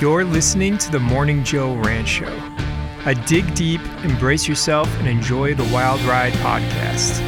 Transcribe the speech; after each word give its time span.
You're 0.00 0.24
listening 0.24 0.78
to 0.78 0.90
the 0.90 0.98
Morning 0.98 1.44
Joe 1.44 1.74
Ranch 1.74 2.08
Show, 2.08 2.34
a 3.04 3.14
dig 3.14 3.54
deep, 3.54 3.82
embrace 4.02 4.48
yourself, 4.48 4.88
and 4.98 5.06
enjoy 5.06 5.52
the 5.52 5.64
wild 5.64 6.00
ride 6.04 6.32
podcast. 6.40 7.20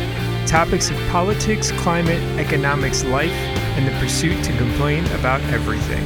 Topics 0.46 0.88
of 0.88 0.96
politics, 1.10 1.70
climate, 1.72 2.22
economics, 2.40 3.04
life, 3.04 3.30
and 3.30 3.86
the 3.86 3.90
pursuit 4.00 4.42
to 4.44 4.56
complain 4.56 5.04
about 5.08 5.42
everything. 5.52 6.02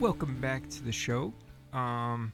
Welcome 0.00 0.40
back 0.40 0.68
to 0.70 0.82
the 0.82 0.90
show. 0.90 1.32
Um, 1.76 2.32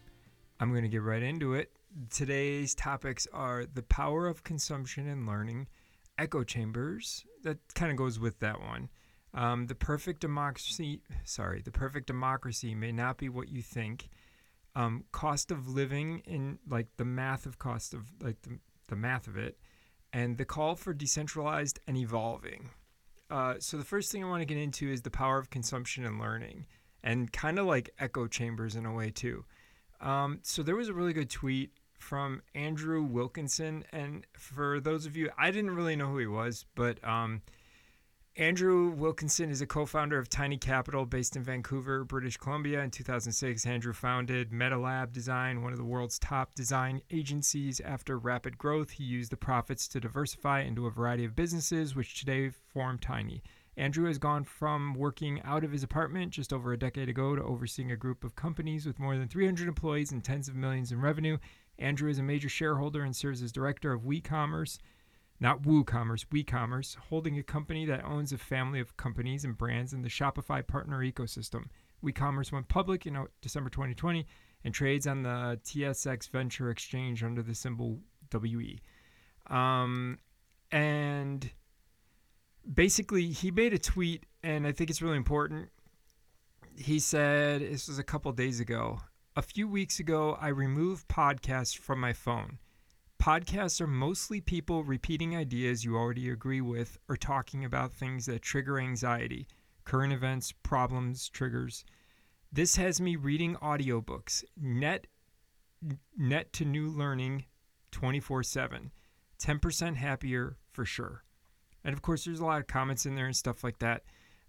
I'm 0.60 0.70
going 0.70 0.84
to 0.84 0.88
get 0.88 1.02
right 1.02 1.22
into 1.22 1.54
it. 1.54 1.72
Today's 2.10 2.76
topics 2.76 3.26
are 3.32 3.64
the 3.66 3.82
power 3.82 4.28
of 4.28 4.44
consumption 4.44 5.08
and 5.08 5.26
learning, 5.26 5.66
echo 6.16 6.44
chambers. 6.44 7.24
That 7.42 7.58
kind 7.74 7.90
of 7.90 7.96
goes 7.96 8.20
with 8.20 8.38
that 8.38 8.60
one. 8.60 8.88
Um, 9.34 9.66
the 9.66 9.74
perfect 9.74 10.20
democracy, 10.20 11.00
sorry, 11.24 11.60
the 11.60 11.72
perfect 11.72 12.06
democracy 12.06 12.74
may 12.74 12.92
not 12.92 13.18
be 13.18 13.28
what 13.28 13.48
you 13.48 13.62
think. 13.62 14.10
Um, 14.76 15.04
cost 15.10 15.50
of 15.50 15.68
living 15.68 16.22
in 16.24 16.58
like 16.68 16.86
the 16.96 17.04
math 17.04 17.44
of 17.44 17.58
cost 17.58 17.94
of 17.94 18.12
like 18.22 18.40
the, 18.42 18.58
the 18.88 18.96
math 18.96 19.26
of 19.26 19.36
it, 19.36 19.58
and 20.12 20.38
the 20.38 20.44
call 20.44 20.76
for 20.76 20.94
decentralized 20.94 21.80
and 21.88 21.96
evolving. 21.96 22.70
Uh, 23.28 23.54
so 23.58 23.76
the 23.76 23.84
first 23.84 24.12
thing 24.12 24.22
I 24.22 24.28
want 24.28 24.40
to 24.40 24.46
get 24.46 24.56
into 24.56 24.90
is 24.90 25.02
the 25.02 25.10
power 25.10 25.38
of 25.38 25.50
consumption 25.50 26.06
and 26.06 26.20
learning 26.20 26.66
and 27.02 27.32
kind 27.32 27.58
of 27.58 27.66
like 27.66 27.90
echo 27.98 28.26
chambers 28.26 28.76
in 28.76 28.86
a 28.86 28.92
way 28.92 29.10
too. 29.10 29.44
Um, 30.00 30.40
so 30.42 30.62
there 30.62 30.76
was 30.76 30.88
a 30.88 30.94
really 30.94 31.12
good 31.12 31.30
tweet 31.30 31.70
from 31.98 32.42
Andrew 32.54 33.02
Wilkinson, 33.02 33.84
and 33.92 34.26
for 34.36 34.80
those 34.80 35.06
of 35.06 35.16
you, 35.16 35.30
I 35.38 35.50
didn't 35.50 35.74
really 35.76 35.96
know 35.96 36.08
who 36.08 36.18
he 36.18 36.26
was, 36.26 36.66
but 36.74 37.02
um, 37.04 37.42
Andrew 38.36 38.88
Wilkinson 38.90 39.50
is 39.50 39.60
a 39.60 39.66
co-founder 39.66 40.18
of 40.18 40.30
Tiny 40.30 40.56
Capital, 40.56 41.04
based 41.04 41.36
in 41.36 41.42
Vancouver, 41.42 42.02
British 42.02 42.38
Columbia. 42.38 42.80
In 42.80 42.90
2006, 42.90 43.66
Andrew 43.66 43.92
founded 43.92 44.50
MetaLab 44.50 45.12
Design, 45.12 45.62
one 45.62 45.72
of 45.72 45.78
the 45.78 45.84
world's 45.84 46.18
top 46.18 46.54
design 46.54 47.02
agencies. 47.10 47.78
After 47.80 48.18
rapid 48.18 48.56
growth, 48.56 48.90
he 48.90 49.04
used 49.04 49.30
the 49.30 49.36
profits 49.36 49.86
to 49.88 50.00
diversify 50.00 50.62
into 50.62 50.86
a 50.86 50.90
variety 50.90 51.26
of 51.26 51.36
businesses, 51.36 51.94
which 51.94 52.18
today 52.18 52.48
form 52.48 52.98
Tiny. 52.98 53.42
Andrew 53.76 54.06
has 54.06 54.18
gone 54.18 54.44
from 54.44 54.94
working 54.94 55.40
out 55.42 55.64
of 55.64 55.72
his 55.72 55.82
apartment 55.82 56.32
just 56.32 56.52
over 56.52 56.72
a 56.72 56.78
decade 56.78 57.08
ago 57.08 57.34
to 57.34 57.42
overseeing 57.42 57.90
a 57.90 57.96
group 57.96 58.22
of 58.22 58.36
companies 58.36 58.84
with 58.84 58.98
more 58.98 59.16
than 59.16 59.28
300 59.28 59.66
employees 59.66 60.12
and 60.12 60.22
tens 60.22 60.48
of 60.48 60.54
millions 60.54 60.92
in 60.92 61.00
revenue. 61.00 61.38
Andrew 61.78 62.10
is 62.10 62.18
a 62.18 62.22
major 62.22 62.50
shareholder 62.50 63.02
and 63.02 63.16
serves 63.16 63.42
as 63.42 63.50
director 63.50 63.92
of 63.92 64.02
WeCommerce, 64.02 64.78
not 65.40 65.62
WooCommerce, 65.62 66.26
WeCommerce, 66.26 66.96
holding 66.96 67.38
a 67.38 67.42
company 67.42 67.86
that 67.86 68.04
owns 68.04 68.32
a 68.32 68.38
family 68.38 68.78
of 68.78 68.96
companies 68.98 69.44
and 69.44 69.56
brands 69.56 69.94
in 69.94 70.02
the 70.02 70.08
Shopify 70.08 70.66
partner 70.66 70.98
ecosystem. 70.98 71.64
WeCommerce 72.04 72.52
went 72.52 72.68
public 72.68 73.06
in 73.06 73.26
December 73.40 73.70
2020 73.70 74.26
and 74.64 74.74
trades 74.74 75.06
on 75.06 75.22
the 75.22 75.58
TSX 75.64 76.28
Venture 76.28 76.70
Exchange 76.70 77.24
under 77.24 77.42
the 77.42 77.54
symbol 77.54 78.00
WE. 78.32 78.80
Um, 79.48 80.18
and 80.70 81.50
basically 82.70 83.28
he 83.30 83.50
made 83.50 83.72
a 83.72 83.78
tweet 83.78 84.26
and 84.42 84.66
I 84.66 84.72
think 84.72 84.90
it's 84.90 85.02
really 85.02 85.16
important. 85.16 85.70
He 86.76 86.98
said 86.98 87.60
this 87.60 87.88
was 87.88 87.98
a 87.98 88.04
couple 88.04 88.32
days 88.32 88.60
ago. 88.60 89.00
A 89.36 89.42
few 89.42 89.66
weeks 89.66 89.98
ago, 89.98 90.36
I 90.40 90.48
removed 90.48 91.08
podcasts 91.08 91.76
from 91.76 92.00
my 92.00 92.12
phone. 92.12 92.58
Podcasts 93.22 93.80
are 93.80 93.86
mostly 93.86 94.40
people 94.40 94.84
repeating 94.84 95.36
ideas 95.36 95.84
you 95.84 95.96
already 95.96 96.28
agree 96.28 96.60
with 96.60 96.98
or 97.08 97.16
talking 97.16 97.64
about 97.64 97.92
things 97.92 98.26
that 98.26 98.42
trigger 98.42 98.78
anxiety, 98.78 99.46
current 99.84 100.12
events, 100.12 100.52
problems, 100.62 101.28
triggers. 101.28 101.84
This 102.52 102.76
has 102.76 103.00
me 103.00 103.16
reading 103.16 103.56
audiobooks, 103.56 104.44
net 104.56 105.06
net 106.16 106.52
to 106.52 106.64
new 106.64 106.88
learning 106.88 107.46
24/7. 107.90 108.90
10% 109.38 109.96
happier 109.96 110.58
for 110.70 110.84
sure. 110.84 111.24
And 111.84 111.92
of 111.92 112.02
course, 112.02 112.24
there's 112.24 112.40
a 112.40 112.44
lot 112.44 112.60
of 112.60 112.66
comments 112.66 113.06
in 113.06 113.14
there 113.14 113.26
and 113.26 113.36
stuff 113.36 113.64
like 113.64 113.78
that. 113.80 114.02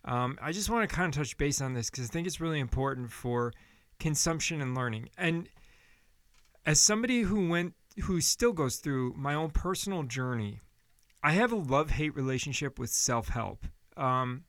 Um, 0.05 0.37
I 0.41 0.51
just 0.51 0.69
want 0.69 0.87
to 0.87 0.95
kind 0.95 1.13
of 1.13 1.17
touch 1.17 1.37
base 1.37 1.61
on 1.61 1.73
this 1.73 1.89
because 1.89 2.05
I 2.05 2.07
think 2.07 2.27
it's 2.27 2.41
really 2.41 2.59
important 2.59 3.11
for 3.11 3.53
consumption 3.99 4.61
and 4.61 4.75
learning. 4.75 5.09
And 5.17 5.47
as 6.65 6.79
somebody 6.79 7.21
who 7.21 7.49
went, 7.49 7.73
who 8.03 8.19
still 8.21 8.53
goes 8.53 8.77
through 8.77 9.13
my 9.17 9.33
own 9.33 9.51
personal 9.51 10.03
journey, 10.03 10.59
I 11.23 11.31
have 11.33 11.51
a 11.51 11.57
love 11.57 11.91
hate 11.91 12.15
relationship 12.15 12.77
with 12.77 12.89
self 12.89 13.29
help. 13.29 13.65
Um, 13.95 14.43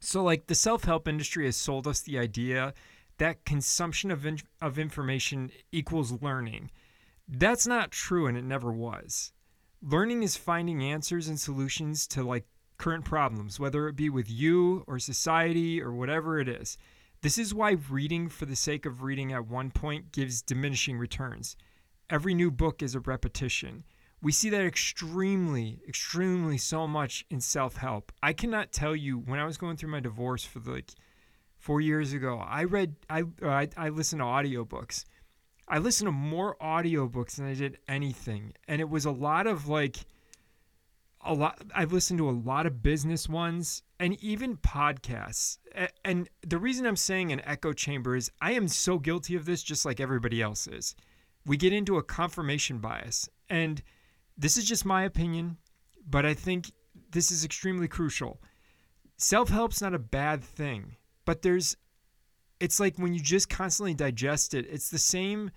so, 0.00 0.22
like, 0.22 0.46
the 0.46 0.54
self 0.54 0.84
help 0.84 1.08
industry 1.08 1.44
has 1.46 1.56
sold 1.56 1.86
us 1.88 2.00
the 2.00 2.18
idea 2.18 2.72
that 3.18 3.44
consumption 3.44 4.12
of, 4.12 4.24
in- 4.24 4.38
of 4.60 4.78
information 4.78 5.50
equals 5.72 6.22
learning. 6.22 6.70
That's 7.26 7.66
not 7.66 7.90
true, 7.90 8.26
and 8.26 8.38
it 8.38 8.44
never 8.44 8.70
was. 8.70 9.32
Learning 9.82 10.24
is 10.24 10.36
finding 10.36 10.82
answers 10.82 11.28
and 11.28 11.38
solutions 11.38 12.06
to 12.08 12.22
like 12.24 12.44
current 12.78 13.04
problems, 13.04 13.60
whether 13.60 13.86
it 13.88 13.94
be 13.94 14.10
with 14.10 14.28
you 14.28 14.82
or 14.86 14.98
society 14.98 15.80
or 15.80 15.92
whatever 15.92 16.40
it 16.40 16.48
is. 16.48 16.76
This 17.20 17.38
is 17.38 17.54
why 17.54 17.76
reading 17.88 18.28
for 18.28 18.46
the 18.46 18.56
sake 18.56 18.86
of 18.86 19.02
reading 19.02 19.32
at 19.32 19.46
one 19.46 19.70
point 19.70 20.12
gives 20.12 20.42
diminishing 20.42 20.98
returns. 20.98 21.56
Every 22.10 22.34
new 22.34 22.50
book 22.50 22.82
is 22.82 22.94
a 22.94 23.00
repetition. 23.00 23.84
We 24.20 24.32
see 24.32 24.50
that 24.50 24.64
extremely, 24.64 25.80
extremely 25.88 26.58
so 26.58 26.88
much 26.88 27.24
in 27.30 27.40
self 27.40 27.76
help. 27.76 28.10
I 28.20 28.32
cannot 28.32 28.72
tell 28.72 28.96
you 28.96 29.18
when 29.18 29.38
I 29.38 29.44
was 29.44 29.58
going 29.58 29.76
through 29.76 29.90
my 29.90 30.00
divorce 30.00 30.44
for 30.44 30.58
like 30.60 30.90
four 31.58 31.80
years 31.80 32.12
ago, 32.12 32.38
I 32.38 32.64
read, 32.64 32.96
I, 33.08 33.24
I, 33.42 33.68
I 33.76 33.88
listened 33.90 34.20
to 34.20 34.24
audiobooks. 34.24 35.04
I 35.68 35.78
listened 35.78 36.08
to 36.08 36.12
more 36.12 36.56
audiobooks 36.60 37.36
than 37.36 37.46
I 37.46 37.54
did 37.54 37.78
anything. 37.86 38.54
And 38.66 38.80
it 38.80 38.88
was 38.88 39.04
a 39.04 39.10
lot 39.10 39.46
of 39.46 39.68
like 39.68 39.98
a 41.24 41.34
lot 41.34 41.60
I've 41.74 41.92
listened 41.92 42.18
to 42.18 42.30
a 42.30 42.32
lot 42.32 42.66
of 42.66 42.82
business 42.82 43.28
ones 43.28 43.82
and 44.00 44.22
even 44.22 44.56
podcasts. 44.56 45.58
And 46.04 46.28
the 46.46 46.58
reason 46.58 46.86
I'm 46.86 46.96
saying 46.96 47.32
an 47.32 47.42
echo 47.44 47.72
chamber 47.72 48.16
is 48.16 48.30
I 48.40 48.52
am 48.52 48.68
so 48.68 48.98
guilty 48.98 49.34
of 49.34 49.44
this 49.44 49.62
just 49.62 49.84
like 49.84 50.00
everybody 50.00 50.40
else 50.40 50.66
is. 50.66 50.94
We 51.44 51.56
get 51.56 51.72
into 51.72 51.98
a 51.98 52.02
confirmation 52.02 52.78
bias. 52.78 53.28
And 53.50 53.82
this 54.36 54.56
is 54.56 54.64
just 54.64 54.84
my 54.84 55.02
opinion, 55.04 55.58
but 56.08 56.24
I 56.24 56.34
think 56.34 56.70
this 57.10 57.30
is 57.30 57.44
extremely 57.44 57.88
crucial. 57.88 58.40
Self-help's 59.16 59.82
not 59.82 59.94
a 59.94 59.98
bad 59.98 60.44
thing, 60.44 60.96
but 61.24 61.42
there's 61.42 61.76
it's 62.60 62.80
like 62.80 62.98
when 62.98 63.14
you 63.14 63.20
just 63.20 63.48
constantly 63.48 63.94
digest 63.94 64.54
it, 64.54 64.66
it's 64.68 64.90
the 64.90 64.98
same 64.98 65.50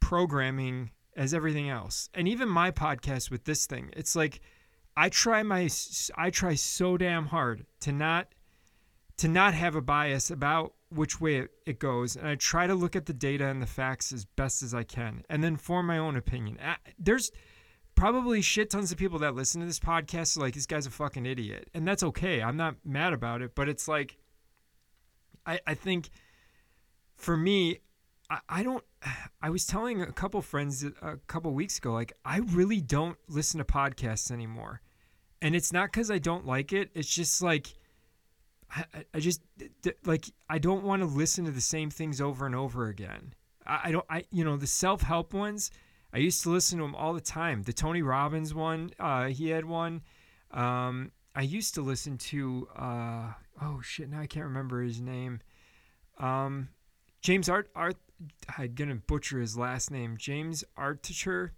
programming 0.00 0.90
as 1.16 1.34
everything 1.34 1.68
else. 1.68 2.08
And 2.14 2.28
even 2.28 2.48
my 2.48 2.70
podcast 2.70 3.30
with 3.30 3.44
this 3.44 3.66
thing, 3.66 3.90
it's 3.96 4.14
like 4.16 4.40
I 4.96 5.08
try 5.08 5.42
my 5.42 5.68
I 6.16 6.30
try 6.30 6.54
so 6.54 6.96
damn 6.96 7.26
hard 7.26 7.66
to 7.80 7.92
not 7.92 8.28
to 9.18 9.28
not 9.28 9.54
have 9.54 9.74
a 9.74 9.82
bias 9.82 10.30
about 10.30 10.74
which 10.88 11.20
way 11.20 11.36
it, 11.36 11.50
it 11.66 11.78
goes 11.78 12.16
and 12.16 12.26
I 12.26 12.34
try 12.34 12.66
to 12.66 12.74
look 12.74 12.96
at 12.96 13.06
the 13.06 13.12
data 13.12 13.46
and 13.46 13.62
the 13.62 13.66
facts 13.66 14.12
as 14.12 14.24
best 14.24 14.62
as 14.62 14.74
I 14.74 14.82
can 14.82 15.22
and 15.28 15.44
then 15.44 15.56
form 15.56 15.86
my 15.86 15.98
own 15.98 16.16
opinion. 16.16 16.58
There's 16.98 17.30
probably 17.94 18.40
shit 18.40 18.70
tons 18.70 18.90
of 18.90 18.98
people 18.98 19.18
that 19.18 19.34
listen 19.34 19.60
to 19.60 19.66
this 19.66 19.78
podcast 19.78 20.38
like 20.38 20.54
this 20.54 20.66
guy's 20.66 20.86
a 20.86 20.90
fucking 20.90 21.26
idiot. 21.26 21.68
And 21.74 21.86
that's 21.86 22.02
okay. 22.02 22.42
I'm 22.42 22.56
not 22.56 22.76
mad 22.84 23.12
about 23.12 23.42
it, 23.42 23.54
but 23.54 23.68
it's 23.68 23.86
like 23.86 24.16
I, 25.46 25.60
I 25.66 25.74
think 25.74 26.10
for 27.16 27.36
me, 27.36 27.80
I, 28.28 28.38
I 28.48 28.62
don't. 28.62 28.84
I 29.42 29.50
was 29.50 29.66
telling 29.66 30.02
a 30.02 30.12
couple 30.12 30.40
friends 30.42 30.84
a 30.84 31.16
couple 31.26 31.52
weeks 31.52 31.78
ago, 31.78 31.92
like 31.92 32.12
I 32.24 32.38
really 32.38 32.80
don't 32.80 33.16
listen 33.28 33.58
to 33.58 33.64
podcasts 33.64 34.30
anymore, 34.30 34.80
and 35.40 35.54
it's 35.54 35.72
not 35.72 35.90
because 35.90 36.10
I 36.10 36.18
don't 36.18 36.46
like 36.46 36.72
it. 36.72 36.90
It's 36.94 37.12
just 37.12 37.42
like 37.42 37.74
I, 38.74 38.84
I 39.14 39.20
just 39.20 39.40
like 40.04 40.26
I 40.48 40.58
don't 40.58 40.84
want 40.84 41.02
to 41.02 41.06
listen 41.06 41.44
to 41.46 41.50
the 41.50 41.60
same 41.60 41.90
things 41.90 42.20
over 42.20 42.46
and 42.46 42.54
over 42.54 42.88
again. 42.88 43.34
I, 43.66 43.80
I 43.84 43.92
don't. 43.92 44.06
I 44.08 44.24
you 44.30 44.44
know 44.44 44.56
the 44.56 44.66
self 44.66 45.02
help 45.02 45.34
ones. 45.34 45.70
I 46.12 46.18
used 46.18 46.42
to 46.42 46.50
listen 46.50 46.78
to 46.78 46.84
them 46.84 46.94
all 46.94 47.12
the 47.12 47.20
time. 47.20 47.62
The 47.62 47.72
Tony 47.72 48.02
Robbins 48.02 48.52
one, 48.52 48.90
uh, 48.98 49.26
he 49.26 49.50
had 49.50 49.64
one. 49.64 50.02
Um, 50.50 51.12
I 51.34 51.42
used 51.42 51.74
to 51.74 51.82
listen 51.82 52.18
to. 52.18 52.68
Uh, 52.76 53.32
oh 53.60 53.80
shit! 53.82 54.08
Now 54.10 54.20
I 54.20 54.26
can't 54.26 54.46
remember 54.46 54.82
his 54.82 55.00
name. 55.00 55.40
Um, 56.18 56.68
James 57.20 57.48
Art 57.48 57.70
Art. 57.74 57.96
I'm 58.58 58.74
gonna 58.74 58.96
butcher 58.96 59.40
his 59.40 59.56
last 59.56 59.90
name. 59.90 60.16
James 60.18 60.64
Altucher. 60.78 61.50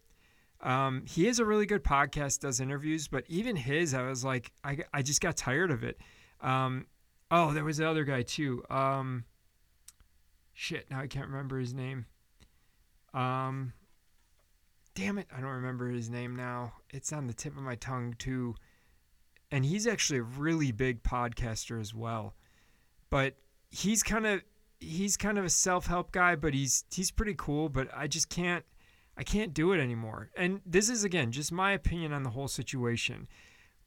Um, 0.61 1.05
he 1.09 1.27
is 1.27 1.41
a 1.41 1.45
really 1.45 1.67
good 1.67 1.83
podcast, 1.83 2.41
does 2.41 2.61
interviews, 2.61 3.09
but 3.09 3.25
even 3.29 3.57
his, 3.57 3.95
I 3.95 4.03
was 4.03 4.25
like, 4.25 4.53
I, 4.63 4.79
I 4.95 5.03
just 5.03 5.21
got 5.21 5.37
tired 5.37 5.73
of 5.73 5.83
it. 5.83 5.99
Um, 6.41 6.87
oh, 7.33 7.53
there 7.53 7.65
was 7.65 7.79
the 7.79 7.89
other 7.89 8.05
guy 8.05 8.23
too. 8.23 8.63
Um, 8.71 9.25
shit, 10.53 10.89
now 10.89 11.01
I 11.01 11.09
can't 11.09 11.27
remember 11.27 11.59
his 11.59 11.75
name. 11.75 12.07
Um, 13.13 13.73
damn 14.95 15.19
it, 15.19 15.27
I 15.37 15.41
don't 15.41 15.51
remember 15.51 15.89
his 15.89 16.09
name 16.09 16.37
now. 16.37 16.75
It's 16.91 17.13
on 17.13 17.27
the 17.27 17.35
tip 17.35 17.57
of 17.57 17.63
my 17.63 17.75
tongue 17.75 18.15
too. 18.19 18.55
And 19.53 19.65
he's 19.65 19.87
actually 19.87 20.19
a 20.19 20.23
really 20.23 20.73
big 20.73 21.03
podcaster 21.05 21.81
as 21.81 21.95
well. 21.95 22.35
But 23.11 23.37
he's 23.71 24.03
kind 24.03 24.27
of 24.27 24.43
he's 24.81 25.17
kind 25.17 25.39
of 25.39 25.45
a 25.45 25.51
self-help 25.51 26.11
guy, 26.11 26.35
but 26.35 26.55
he's 26.55 26.85
he's 26.91 27.11
pretty 27.11 27.35
cool, 27.37 27.69
but 27.69 27.89
I 27.95 28.07
just 28.07 28.29
can't 28.29 28.65
I 29.17 29.23
can't 29.23 29.53
do 29.53 29.73
it 29.73 29.81
anymore. 29.81 30.31
And 30.37 30.63
this 30.67 30.89
is 30.89 31.05
again 31.05 31.31
just 31.31 31.53
my 31.53 31.73
opinion 31.73 32.13
on 32.13 32.23
the 32.23 32.31
whole 32.31 32.49
situation. 32.49 33.29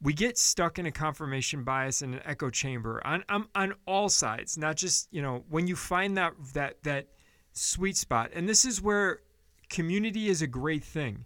We 0.02 0.14
get 0.14 0.38
stuck 0.38 0.78
in 0.78 0.86
a 0.86 0.92
confirmation 0.92 1.64
bias 1.64 2.02
and 2.02 2.14
an 2.14 2.22
echo 2.26 2.50
chamber 2.52 3.02
on, 3.06 3.24
on 3.28 3.48
on 3.56 3.74
all 3.88 4.08
sides, 4.08 4.58
not 4.58 4.76
just, 4.76 5.08
you 5.12 5.22
know, 5.22 5.44
when 5.50 5.68
you 5.68 5.76
find 5.76 6.16
that 6.18 6.34
that 6.54 6.84
that 6.84 7.08
sweet 7.54 7.98
spot. 7.98 8.30
And 8.34 8.48
this 8.48 8.66
is 8.66 8.82
where 8.82 9.22
community 9.70 10.28
is 10.28 10.44
a 10.44 10.48
great 10.48 10.84
thing, 10.84 11.26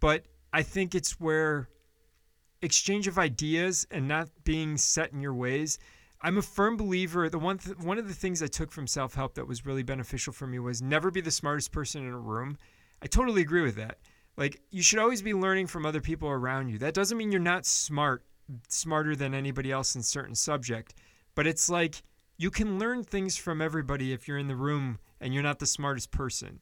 but 0.00 0.24
I 0.52 0.62
think 0.62 0.94
it's 0.94 1.20
where 1.20 1.68
exchange 2.66 3.06
of 3.06 3.18
ideas 3.18 3.86
and 3.90 4.06
not 4.06 4.28
being 4.44 4.76
set 4.76 5.12
in 5.12 5.22
your 5.22 5.32
ways. 5.34 5.78
I'm 6.20 6.36
a 6.36 6.42
firm 6.42 6.76
believer. 6.76 7.28
The 7.28 7.38
one 7.38 7.58
th- 7.58 7.78
one 7.78 7.98
of 7.98 8.08
the 8.08 8.14
things 8.14 8.42
I 8.42 8.48
took 8.48 8.72
from 8.72 8.86
self 8.86 9.14
help 9.14 9.34
that 9.34 9.46
was 9.46 9.64
really 9.64 9.82
beneficial 9.82 10.32
for 10.32 10.46
me 10.46 10.58
was 10.58 10.82
never 10.82 11.10
be 11.10 11.20
the 11.20 11.30
smartest 11.30 11.72
person 11.72 12.06
in 12.06 12.12
a 12.12 12.18
room. 12.18 12.58
I 13.00 13.06
totally 13.06 13.42
agree 13.42 13.62
with 13.62 13.76
that. 13.76 13.98
Like 14.36 14.60
you 14.70 14.82
should 14.82 14.98
always 14.98 15.22
be 15.22 15.32
learning 15.32 15.68
from 15.68 15.86
other 15.86 16.00
people 16.00 16.28
around 16.28 16.68
you. 16.68 16.78
That 16.78 16.94
doesn't 16.94 17.16
mean 17.16 17.30
you're 17.30 17.40
not 17.40 17.64
smart, 17.64 18.24
smarter 18.68 19.14
than 19.14 19.32
anybody 19.32 19.70
else 19.70 19.94
in 19.94 20.02
certain 20.02 20.34
subject, 20.34 20.94
but 21.34 21.46
it's 21.46 21.70
like 21.70 22.02
you 22.36 22.50
can 22.50 22.78
learn 22.78 23.04
things 23.04 23.36
from 23.36 23.62
everybody 23.62 24.12
if 24.12 24.26
you're 24.26 24.38
in 24.38 24.48
the 24.48 24.56
room 24.56 24.98
and 25.20 25.32
you're 25.32 25.42
not 25.42 25.58
the 25.58 25.66
smartest 25.66 26.10
person. 26.10 26.60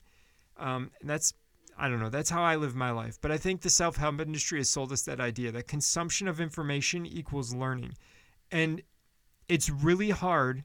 Um, 0.56 0.90
and 1.00 1.10
that's, 1.10 1.32
I 1.76 1.88
don't 1.88 2.00
know, 2.00 2.08
that's 2.08 2.30
how 2.30 2.42
I 2.42 2.56
live 2.56 2.74
my 2.74 2.90
life. 2.90 3.18
But 3.20 3.30
I 3.30 3.38
think 3.38 3.60
the 3.60 3.70
self 3.70 3.96
help 3.96 4.20
industry 4.20 4.58
has 4.58 4.68
sold 4.68 4.92
us 4.92 5.02
that 5.02 5.20
idea 5.20 5.52
that 5.52 5.68
consumption 5.68 6.28
of 6.28 6.40
information 6.40 7.06
equals 7.06 7.54
learning. 7.54 7.94
And 8.50 8.82
it's 9.48 9.68
really 9.68 10.10
hard 10.10 10.64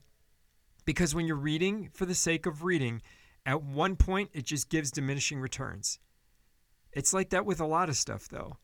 because 0.84 1.14
when 1.14 1.26
you're 1.26 1.36
reading 1.36 1.90
for 1.92 2.06
the 2.06 2.14
sake 2.14 2.46
of 2.46 2.64
reading, 2.64 3.02
at 3.46 3.62
one 3.62 3.96
point 3.96 4.30
it 4.32 4.44
just 4.44 4.70
gives 4.70 4.90
diminishing 4.90 5.40
returns. 5.40 5.98
It's 6.92 7.12
like 7.12 7.30
that 7.30 7.46
with 7.46 7.60
a 7.60 7.66
lot 7.66 7.88
of 7.88 7.96
stuff, 7.96 8.28
though. 8.28 8.56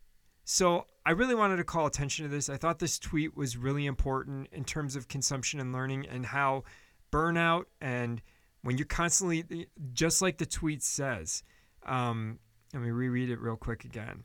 So 0.44 0.86
I 1.04 1.10
really 1.10 1.34
wanted 1.34 1.56
to 1.56 1.64
call 1.64 1.86
attention 1.86 2.24
to 2.24 2.28
this. 2.30 2.48
I 2.48 2.56
thought 2.56 2.78
this 2.78 2.98
tweet 2.98 3.36
was 3.36 3.56
really 3.56 3.86
important 3.86 4.48
in 4.52 4.64
terms 4.64 4.96
of 4.96 5.08
consumption 5.08 5.60
and 5.60 5.72
learning 5.72 6.06
and 6.08 6.26
how 6.26 6.64
burnout 7.12 7.64
and 7.80 8.22
when 8.62 8.76
you're 8.76 8.86
constantly, 8.86 9.68
just 9.92 10.20
like 10.20 10.38
the 10.38 10.46
tweet 10.46 10.82
says, 10.82 11.44
um, 11.86 12.38
let 12.72 12.82
me 12.82 12.90
reread 12.90 13.30
it 13.30 13.40
real 13.40 13.56
quick 13.56 13.84
again. 13.84 14.24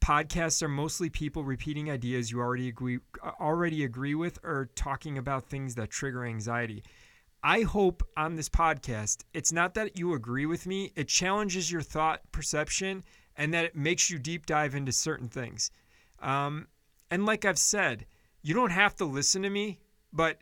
Podcasts 0.00 0.62
are 0.62 0.68
mostly 0.68 1.08
people 1.08 1.44
repeating 1.44 1.90
ideas 1.90 2.30
you 2.30 2.38
already 2.38 2.68
agree 2.68 2.98
already 3.40 3.84
agree 3.84 4.14
with 4.14 4.38
or 4.44 4.70
talking 4.76 5.18
about 5.18 5.46
things 5.46 5.74
that 5.74 5.90
trigger 5.90 6.24
anxiety. 6.24 6.84
I 7.42 7.62
hope 7.62 8.02
on 8.16 8.36
this 8.36 8.48
podcast, 8.48 9.24
it's 9.32 9.52
not 9.52 9.74
that 9.74 9.98
you 9.98 10.14
agree 10.14 10.46
with 10.46 10.66
me, 10.66 10.92
it 10.94 11.08
challenges 11.08 11.72
your 11.72 11.82
thought 11.82 12.20
perception 12.32 13.02
and 13.36 13.52
that 13.52 13.64
it 13.64 13.76
makes 13.76 14.10
you 14.10 14.18
deep 14.18 14.46
dive 14.46 14.74
into 14.74 14.92
certain 14.92 15.28
things. 15.28 15.70
Um, 16.20 16.68
and 17.10 17.26
like 17.26 17.44
I've 17.44 17.58
said, 17.58 18.06
you 18.42 18.54
don't 18.54 18.70
have 18.70 18.94
to 18.96 19.04
listen 19.04 19.42
to 19.42 19.50
me, 19.50 19.80
but 20.12 20.38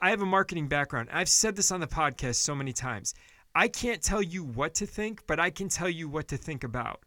I 0.00 0.10
have 0.10 0.22
a 0.22 0.26
marketing 0.26 0.68
background. 0.68 1.08
I've 1.12 1.28
said 1.28 1.56
this 1.56 1.70
on 1.70 1.80
the 1.80 1.86
podcast 1.86 2.36
so 2.36 2.54
many 2.54 2.72
times. 2.72 3.14
I 3.56 3.68
can't 3.68 4.02
tell 4.02 4.22
you 4.22 4.44
what 4.44 4.74
to 4.74 4.86
think, 4.86 5.26
but 5.26 5.40
I 5.40 5.48
can 5.48 5.70
tell 5.70 5.88
you 5.88 6.10
what 6.10 6.28
to 6.28 6.36
think 6.36 6.62
about. 6.62 7.00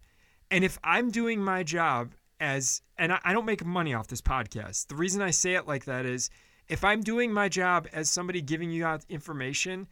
And 0.49 0.63
if 0.63 0.79
I'm 0.83 1.11
doing 1.11 1.39
my 1.39 1.61
job 1.61 2.15
as, 2.39 2.81
and 2.97 3.13
I, 3.13 3.33
don't 3.33 3.45
make 3.45 3.63
money 3.63 3.93
off 3.93 4.07
this 4.07 4.19
podcast, 4.19 4.87
the 4.87 4.95
reason 4.95 5.21
I 5.21 5.29
say 5.29 5.53
it 5.53 5.67
like 5.67 5.85
that 5.85 6.07
is 6.07 6.31
if 6.67 6.83
I'm 6.83 7.01
doing 7.01 7.31
my 7.31 7.49
job 7.49 7.87
as 7.93 8.09
somebody 8.09 8.41
giving 8.41 8.71
you 8.71 8.83
out 8.83 9.05
information 9.09 9.87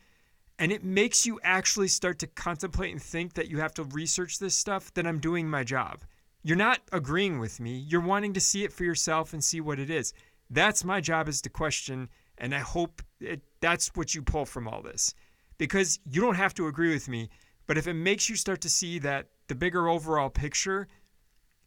and 0.58 0.72
it 0.72 0.84
makes 0.84 1.28
you 1.28 1.40
actually 1.44 1.90
start 1.90 2.18
to 2.20 2.28
contemplate 2.28 2.92
and 2.92 3.00
think 3.00 3.36
that 3.36 3.50
you 3.50 3.60
have 3.60 3.76
to 3.76 3.84
research 3.84 4.40
this 4.40 4.56
stuff, 4.56 4.92
then 4.96 5.06
I'm 5.06 5.20
doing 5.20 5.48
my 5.48 5.64
job. 5.64 6.06
You're 6.42 6.58
not 6.58 6.80
agreeing 6.92 7.38
with 7.38 7.60
me. 7.60 7.86
You're 7.88 8.02
wanting 8.02 8.34
to 8.34 8.42
see 8.42 8.64
it 8.64 8.74
for 8.74 8.84
yourself 8.84 9.32
and 9.32 9.44
see 9.44 9.62
what 9.62 9.80
it 9.80 9.92
is. 9.92 10.12
That's 10.50 10.84
my 10.84 11.02
job 11.02 11.30
is 11.30 11.40
to 11.44 11.52
question 11.52 12.10
and 12.40 12.56
I 12.56 12.60
hope 12.60 13.04
it, 13.20 13.42
that's 13.62 13.90
what 13.96 14.16
you 14.16 14.24
pull 14.24 14.46
from 14.46 14.68
all 14.68 14.82
this. 14.82 15.14
Because 15.58 16.00
you 16.10 16.22
don't 16.22 16.36
have 16.36 16.54
to 16.56 16.68
agree 16.68 16.94
with 16.94 17.08
me, 17.08 17.30
but 17.66 17.78
if 17.78 17.88
it 17.88 17.94
makes 17.94 18.30
you 18.30 18.36
start 18.36 18.62
to 18.62 18.70
see 18.70 19.00
that 19.00 19.28
the 19.48 19.56
bigger 19.56 19.88
overall 19.88 20.30
picture 20.30 20.88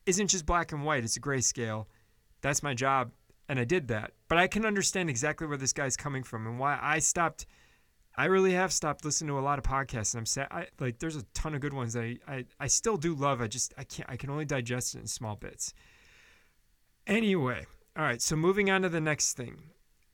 isn't 0.06 0.28
just 0.28 0.46
black 0.46 0.72
and 0.72 0.84
white, 0.84 1.04
it's 1.04 1.16
a 1.16 1.20
grayscale, 1.20 1.86
that's 2.40 2.62
my 2.62 2.74
job. 2.74 3.10
And 3.48 3.58
I 3.58 3.64
did 3.64 3.88
that. 3.88 4.12
But 4.28 4.38
I 4.38 4.46
can 4.46 4.64
understand 4.64 5.10
exactly 5.10 5.46
where 5.46 5.56
this 5.56 5.72
guy's 5.72 5.96
coming 5.96 6.22
from 6.22 6.46
and 6.46 6.58
why 6.58 6.78
I 6.80 7.00
stopped. 7.00 7.46
I 8.16 8.26
really 8.26 8.52
have 8.52 8.72
stopped 8.72 9.04
listening 9.04 9.28
to 9.28 9.38
a 9.38 9.40
lot 9.40 9.58
of 9.58 9.64
podcasts, 9.64 10.14
and 10.14 10.20
I'm 10.20 10.26
sad. 10.26 10.46
I, 10.52 10.66
like, 10.78 11.00
there's 11.00 11.16
a 11.16 11.24
ton 11.34 11.54
of 11.54 11.60
good 11.60 11.72
ones 11.72 11.94
that 11.94 12.04
I, 12.04 12.18
I, 12.28 12.44
I 12.60 12.66
still 12.68 12.96
do 12.96 13.12
love. 13.14 13.40
I 13.40 13.48
just 13.48 13.74
I 13.76 13.82
can't. 13.82 14.08
I 14.08 14.16
can 14.16 14.30
only 14.30 14.44
digest 14.44 14.94
it 14.94 15.00
in 15.00 15.06
small 15.08 15.34
bits. 15.34 15.74
Anyway, 17.08 17.66
all 17.96 18.04
right. 18.04 18.22
So 18.22 18.36
moving 18.36 18.70
on 18.70 18.82
to 18.82 18.88
the 18.88 19.00
next 19.00 19.36
thing 19.36 19.56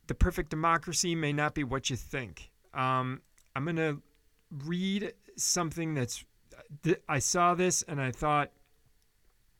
the 0.07 0.15
perfect 0.15 0.49
democracy 0.49 1.15
may 1.15 1.33
not 1.33 1.53
be 1.53 1.63
what 1.63 1.89
you 1.89 1.95
think. 1.95 2.49
Um, 2.73 3.21
I'm 3.57 3.63
going 3.63 3.75
to 3.77 4.01
read 4.65 5.13
something 5.35 5.95
that's. 5.95 6.23
Th- 6.83 7.01
I 7.09 7.17
saw 7.17 7.55
this 7.55 7.81
and 7.81 7.99
I 7.99 8.11
thought, 8.11 8.51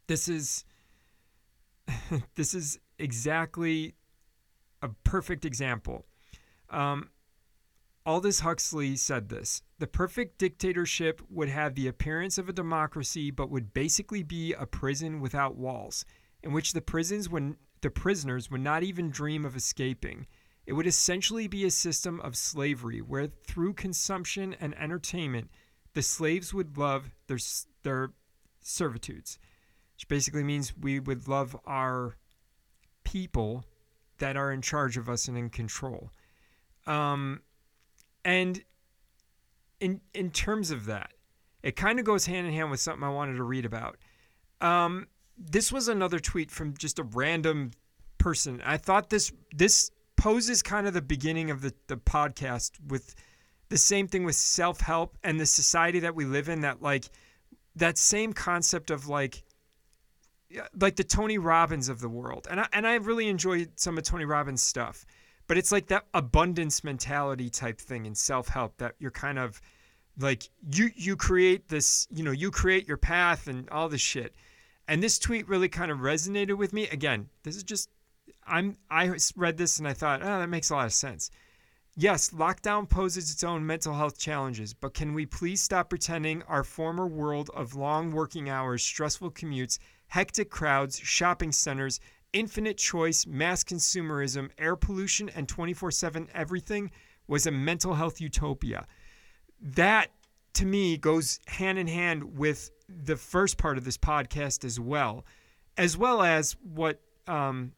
this 0.06 0.28
is. 0.28 0.66
this 2.36 2.54
is 2.54 2.80
exactly 3.00 3.96
a 4.84 4.90
perfect 5.04 5.46
example. 5.46 6.06
Um, 6.70 7.10
Aldous 8.06 8.42
Huxley 8.42 8.96
said 8.96 9.30
this 9.30 9.64
The 9.80 9.88
perfect 9.88 10.38
dictatorship 10.38 11.22
would 11.30 11.50
have 11.50 11.74
the 11.74 11.88
appearance 11.88 12.38
of 12.38 12.48
a 12.48 12.54
democracy, 12.54 13.32
but 13.32 13.50
would 13.50 13.74
basically 13.74 14.22
be 14.22 14.54
a 14.54 14.68
prison 14.68 15.22
without 15.22 15.56
walls, 15.56 16.06
in 16.44 16.54
which 16.54 16.74
the 16.74 16.82
prisons 16.82 17.30
would, 17.30 17.56
the 17.82 17.90
prisoners 17.90 18.52
would 18.52 18.62
not 18.62 18.84
even 18.84 19.10
dream 19.10 19.44
of 19.44 19.56
escaping. 19.56 20.28
It 20.68 20.74
would 20.74 20.86
essentially 20.86 21.48
be 21.48 21.64
a 21.64 21.72
system 21.72 22.20
of 22.20 22.36
slavery 22.36 23.00
where, 23.00 23.28
through 23.48 23.74
consumption 23.74 24.54
and 24.60 24.78
entertainment, 24.78 25.50
the 25.94 26.02
slaves 26.02 26.54
would 26.54 26.78
love 26.78 27.10
their, 27.28 27.40
their 27.84 28.12
servitudes, 28.60 29.40
which 29.96 30.10
basically 30.10 30.44
means 30.44 30.78
we 30.78 31.00
would 31.00 31.30
love 31.30 31.56
our 31.66 32.18
people 33.06 33.64
that 34.18 34.36
are 34.36 34.52
in 34.52 34.62
charge 34.62 34.98
of 34.98 35.08
us 35.08 35.30
and 35.30 35.38
in 35.38 35.50
control. 35.50 36.12
Um, 36.86 37.42
and 38.26 38.62
in 39.80 40.02
in 40.14 40.32
terms 40.32 40.70
of 40.70 40.86
that, 40.86 41.14
it 41.64 41.78
kind 41.78 41.98
of 41.98 42.04
goes 42.04 42.26
hand 42.26 42.46
in 42.46 42.54
hand 42.54 42.72
with 42.72 42.82
something 42.82 43.04
I 43.04 43.10
wanted 43.10 43.36
to 43.36 43.44
read 43.44 43.66
about. 43.66 43.98
Um, 44.60 45.08
this 45.38 45.72
was 45.72 45.88
another 45.88 46.20
tweet 46.20 46.52
from 46.52 46.76
just 46.76 47.00
a 47.00 47.04
random 47.04 47.72
person. 48.18 48.62
I 48.66 48.76
thought 48.78 49.10
this 49.10 49.32
this 49.56 49.92
poses 50.18 50.62
kind 50.62 50.88
of 50.88 50.94
the 50.94 51.02
beginning 51.02 51.50
of 51.52 51.62
the, 51.62 51.74
the 51.88 51.96
podcast 51.98 52.72
with 52.88 53.16
the 53.70 53.78
same 53.78 54.08
thing 54.08 54.24
with 54.24 54.36
self 54.36 54.82
help 54.82 55.18
and 55.24 55.40
the 55.40 55.46
society 55.46 56.00
that 56.00 56.16
we 56.16 56.26
live 56.26 56.50
in 56.50 56.62
that 56.62 56.82
like 56.82 57.06
that 57.76 57.98
same 57.98 58.34
concept 58.34 58.92
of 58.92 59.08
like 59.08 59.44
like 60.80 60.96
the 60.96 61.04
Tony 61.04 61.38
Robbins 61.38 61.90
of 61.90 62.00
the 62.00 62.10
world. 62.10 62.48
And 62.50 62.60
I 62.60 62.68
and 62.74 62.88
I 62.88 62.96
really 62.96 63.28
enjoy 63.28 63.68
some 63.76 63.98
of 63.98 64.04
Tony 64.04 64.26
Robbins 64.26 64.62
stuff. 64.62 65.06
But 65.48 65.58
it's 65.58 65.72
like 65.72 65.88
that 65.88 66.06
abundance 66.14 66.84
mentality 66.84 67.50
type 67.50 67.80
thing 67.80 68.06
in 68.06 68.16
self-help 68.16 68.78
that 68.78 68.96
you're 69.00 69.12
kind 69.12 69.40
of 69.40 69.62
like 70.20 70.50
you 70.74 70.90
you 70.96 71.16
create 71.16 71.70
this, 71.70 72.08
you 72.12 72.24
know, 72.24 72.32
you 72.32 72.52
create 72.52 72.88
your 72.88 72.98
path 72.98 73.48
and 73.48 73.70
all 73.70 73.88
this 73.88 74.02
shit. 74.02 74.36
And 74.90 75.04
this 75.04 75.20
tweet 75.20 75.48
really 75.48 75.70
kind 75.70 75.92
of 75.92 76.00
resonated 76.00 76.58
with 76.58 76.74
me. 76.74 76.88
Again, 76.88 77.30
this 77.44 77.56
is 77.56 77.64
just 77.64 77.90
I'm 78.48 78.78
I 78.90 79.14
read 79.36 79.58
this 79.58 79.80
and 79.80 79.88
I 79.88 79.94
thought, 79.94 80.22
oh, 80.22 80.40
that 80.40 80.50
makes 80.50 80.70
a 80.70 80.76
lot 80.76 80.86
of 80.86 80.94
sense. 80.94 81.30
Yes, 82.00 82.30
lockdown 82.30 82.88
poses 82.88 83.32
its 83.32 83.44
own 83.44 83.66
mental 83.66 83.96
health 83.96 84.20
challenges, 84.20 84.72
but 84.72 84.94
can 84.94 85.16
we 85.16 85.26
please 85.26 85.62
stop 85.62 85.90
pretending 85.90 86.44
our 86.44 86.64
former 86.64 87.08
world 87.08 87.50
of 87.56 87.74
long 87.74 88.12
working 88.12 88.50
hours, 88.50 88.84
stressful 88.84 89.32
commutes, 89.32 89.80
hectic 90.06 90.52
crowds, 90.52 91.00
shopping 91.00 91.52
centers, 91.52 92.00
infinite 92.34 92.78
choice, 92.78 93.26
mass 93.26 93.64
consumerism, 93.64 94.52
air 94.60 94.76
pollution, 94.76 95.30
and 95.30 95.50
24 95.50 95.90
7 95.90 96.28
everything 96.36 96.92
was 97.28 97.48
a 97.48 97.52
mental 97.52 97.96
health 97.96 98.22
utopia? 98.22 98.86
That, 99.60 100.12
to 100.54 100.68
me, 100.68 100.98
goes 100.98 101.40
hand 101.48 101.80
in 101.80 101.88
hand 101.88 102.38
with 102.38 102.70
the 102.88 103.16
first 103.18 103.58
part 103.58 103.80
of 103.80 103.86
this 103.86 103.98
podcast 103.98 104.64
as 104.64 104.80
well, 104.80 105.26
as 105.78 105.98
well 105.98 106.22
as 106.22 106.56
what 106.62 107.02
um, 107.28 107.72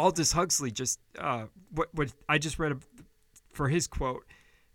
Aldous 0.00 0.32
Huxley 0.32 0.70
just 0.70 0.98
uh, 1.18 1.44
what 1.72 1.88
what 1.92 2.12
I 2.28 2.38
just 2.38 2.58
read 2.58 2.72
for 3.52 3.68
his 3.68 3.86
quote 3.86 4.24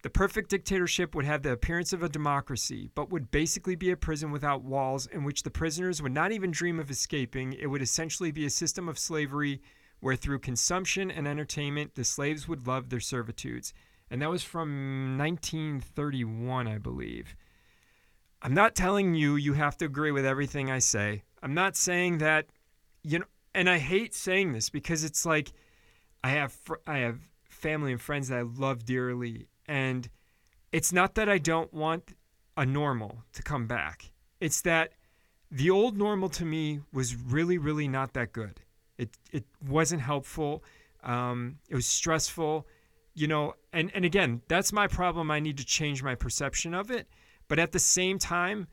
The 0.04 0.10
perfect 0.10 0.52
dictatorship 0.52 1.16
would 1.16 1.26
have 1.26 1.42
the 1.42 1.52
appearance 1.52 1.94
of 1.94 2.04
a 2.04 2.10
democracy, 2.10 2.92
but 2.94 3.10
would 3.10 3.32
basically 3.32 3.76
be 3.76 3.90
a 3.90 3.98
prison 3.98 4.32
without 4.32 4.64
walls 4.64 5.08
in 5.08 5.24
which 5.24 5.42
the 5.42 5.50
prisoners 5.50 6.02
would 6.02 6.14
not 6.14 6.32
even 6.32 6.52
dream 6.52 6.80
of 6.80 6.92
escaping. 6.92 7.54
It 7.54 7.68
would 7.68 7.82
essentially 7.82 8.32
be 8.32 8.46
a 8.46 8.52
system 8.52 8.88
of 8.88 9.00
slavery 9.00 9.62
where 10.00 10.16
through 10.16 10.40
consumption 10.40 11.10
and 11.10 11.28
entertainment 11.28 11.96
the 11.96 12.04
slaves 12.04 12.48
would 12.48 12.68
love 12.68 12.90
their 12.90 13.00
servitudes. 13.00 13.74
And 14.12 14.22
that 14.22 14.30
was 14.30 14.44
from 14.44 15.18
1931, 15.18 16.68
I 16.68 16.78
believe. 16.78 17.36
I'm 18.44 18.54
not 18.54 18.76
telling 18.76 19.16
you 19.16 19.36
you 19.36 19.54
have 19.54 19.76
to 19.78 19.86
agree 19.86 20.12
with 20.12 20.26
everything 20.26 20.70
I 20.70 20.78
say. 20.78 21.24
I'm 21.42 21.56
not 21.56 21.76
saying 21.76 22.20
that, 22.20 22.46
you 23.02 23.18
know, 23.18 23.26
and 23.56 23.70
I 23.70 23.80
hate 23.80 24.14
saying 24.14 24.54
this 24.54 24.70
because 24.70 25.04
it's 25.04 25.26
like 25.26 25.52
I 26.24 26.30
have 26.30 26.52
fr- 26.52 26.84
I 26.86 27.00
have 27.00 27.20
family 27.50 27.92
and 27.92 28.02
friends 28.02 28.28
that 28.28 28.38
I 28.38 28.42
love 28.42 28.86
dearly 28.86 29.48
and 29.68 30.08
it's 30.72 30.92
not 30.92 31.16
that 31.16 31.30
I 31.30 31.38
don't 31.38 31.74
want 31.74 32.16
a 32.58 32.66
normal 32.66 33.24
to 33.34 33.42
come 33.42 33.66
back. 33.66 34.12
It's 34.40 34.62
that 34.62 34.92
the 35.50 35.70
old 35.70 35.98
normal 35.98 36.30
to 36.30 36.46
me 36.46 36.82
was 36.92 37.16
really 37.16 37.58
really 37.58 37.88
not 37.88 38.14
that 38.14 38.34
good. 38.34 38.62
It 38.98 39.10
it 39.32 39.46
wasn't 39.66 40.02
helpful. 40.02 40.64
Um, 41.04 41.60
it 41.70 41.76
was 41.76 41.86
stressful, 41.86 42.68
you 43.14 43.28
know. 43.28 43.56
And 43.72 43.92
and 43.96 44.06
again, 44.06 44.42
that's 44.48 44.74
my 44.74 44.88
problem. 44.88 45.32
I 45.32 45.40
need 45.40 45.58
to 45.58 45.66
change 45.66 46.04
my 46.04 46.16
perception 46.16 46.74
of 46.74 46.92
it. 46.92 47.08
But 47.48 47.60
at 47.60 47.72
the 47.72 47.80
same 47.80 48.18
time, 48.20 48.68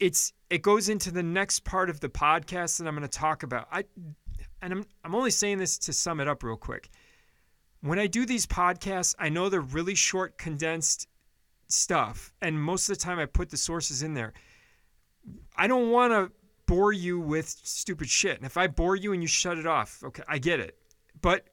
it's 0.00 0.32
it 0.50 0.62
goes 0.62 0.88
into 0.88 1.10
the 1.10 1.22
next 1.22 1.64
part 1.64 1.90
of 1.90 2.00
the 2.00 2.08
podcast 2.08 2.78
that 2.78 2.86
I'm 2.86 2.94
going 2.94 3.08
to 3.08 3.18
talk 3.18 3.42
about. 3.42 3.68
I 3.70 3.84
and 4.62 4.72
I'm 4.72 4.84
I'm 5.04 5.14
only 5.14 5.30
saying 5.30 5.58
this 5.58 5.78
to 5.78 5.92
sum 5.92 6.20
it 6.20 6.28
up 6.28 6.42
real 6.42 6.56
quick. 6.56 6.90
When 7.80 7.98
I 7.98 8.06
do 8.06 8.26
these 8.26 8.46
podcasts, 8.46 9.14
I 9.18 9.28
know 9.28 9.48
they're 9.48 9.60
really 9.60 9.94
short, 9.94 10.36
condensed 10.36 11.06
stuff, 11.68 12.32
and 12.42 12.60
most 12.60 12.88
of 12.88 12.98
the 12.98 13.04
time 13.04 13.18
I 13.18 13.26
put 13.26 13.50
the 13.50 13.56
sources 13.56 14.02
in 14.02 14.14
there. 14.14 14.32
I 15.56 15.66
don't 15.66 15.90
want 15.90 16.12
to 16.12 16.32
bore 16.66 16.92
you 16.92 17.20
with 17.20 17.48
stupid 17.48 18.08
shit. 18.08 18.36
And 18.36 18.46
if 18.46 18.56
I 18.56 18.66
bore 18.66 18.96
you 18.96 19.12
and 19.12 19.22
you 19.22 19.28
shut 19.28 19.58
it 19.58 19.66
off, 19.66 20.02
okay, 20.04 20.22
I 20.28 20.38
get 20.38 20.60
it. 20.60 20.76
But 21.20 21.48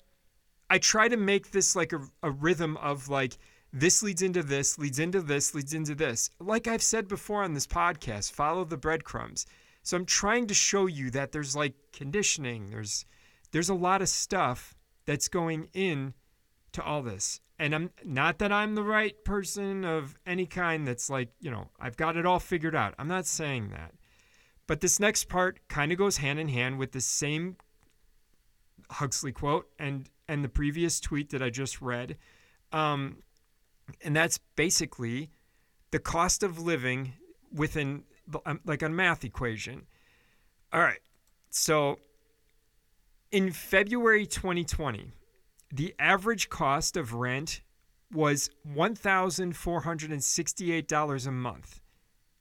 I 0.69 0.77
try 0.77 1.07
to 1.07 1.17
make 1.17 1.51
this 1.51 1.75
like 1.75 1.93
a, 1.93 2.01
a 2.23 2.31
rhythm 2.31 2.77
of 2.77 3.09
like 3.09 3.37
this 3.75 4.01
leads 4.01 4.22
into 4.22 4.41
this, 4.41 4.79
leads 4.79 5.00
into 5.00 5.22
this, 5.22 5.53
leads 5.53 5.74
into 5.74 5.94
this. 5.94 6.29
Like 6.39 6.65
I've 6.65 6.82
said 6.82 7.10
before 7.10 7.44
on 7.44 7.53
this 7.53 7.67
podcast, 7.67 8.32
follow 8.32 8.63
the 8.63 8.77
breadcrumbs. 8.77 9.46
So 9.84 9.98
I'm 9.98 10.05
trying 10.05 10.48
to 10.48 10.53
show 10.53 10.86
you 10.86 11.12
that 11.12 11.34
there's 11.34 11.58
like 11.58 11.74
conditioning, 11.91 12.70
there's 12.70 13.05
there's 13.51 13.67
a 13.67 13.75
lot 13.75 14.01
of 14.01 14.08
stuff 14.08 14.75
that's 15.05 15.27
going 15.27 15.67
in 15.74 16.13
to 16.72 16.82
all 16.84 17.01
this. 17.03 17.41
And 17.60 17.75
I'm 17.75 17.91
not 18.03 18.39
that 18.39 18.51
I'm 18.51 18.75
the 18.75 18.84
right 18.84 19.13
person 19.25 19.84
of 19.84 20.17
any 20.25 20.46
kind 20.46 20.88
that's 20.88 21.10
like, 21.10 21.29
you 21.41 21.51
know, 21.51 21.67
I've 21.79 21.98
got 21.98 22.15
it 22.15 22.25
all 22.25 22.39
figured 22.39 22.75
out. 22.75 22.96
I'm 22.98 23.08
not 23.10 23.25
saying 23.25 23.70
that. 23.70 23.94
But 24.67 24.79
this 24.79 25.00
next 25.01 25.27
part 25.29 25.60
kind 25.67 25.91
of 25.91 25.98
goes 25.98 26.17
hand 26.17 26.39
in 26.39 26.48
hand 26.48 26.79
with 26.79 26.94
the 26.94 27.01
same 27.01 27.58
Huxley 28.89 29.34
quote 29.34 29.67
and 29.77 30.10
and 30.29 30.46
the 30.46 30.50
previous 30.50 31.01
tweet 31.01 31.29
that 31.32 31.44
I 31.44 31.50
just 31.50 31.82
read. 31.82 32.15
Um, 32.72 33.17
and 34.04 34.15
that's 34.15 34.39
basically 34.56 35.30
the 35.92 36.00
cost 36.00 36.42
of 36.44 36.60
living 36.60 37.13
within 37.54 38.04
um, 38.46 38.60
like 38.65 38.82
a 38.82 38.89
math 38.89 39.24
equation. 39.24 39.84
All 40.74 40.82
right. 40.82 41.00
So 41.50 42.00
in 43.32 43.51
February 43.51 44.25
2020, 44.25 45.12
the 45.72 45.96
average 46.00 46.50
cost 46.50 46.98
of 46.98 47.13
rent 47.13 47.62
was 48.12 48.50
$1,468 48.68 51.27
a 51.27 51.32
month. 51.32 51.80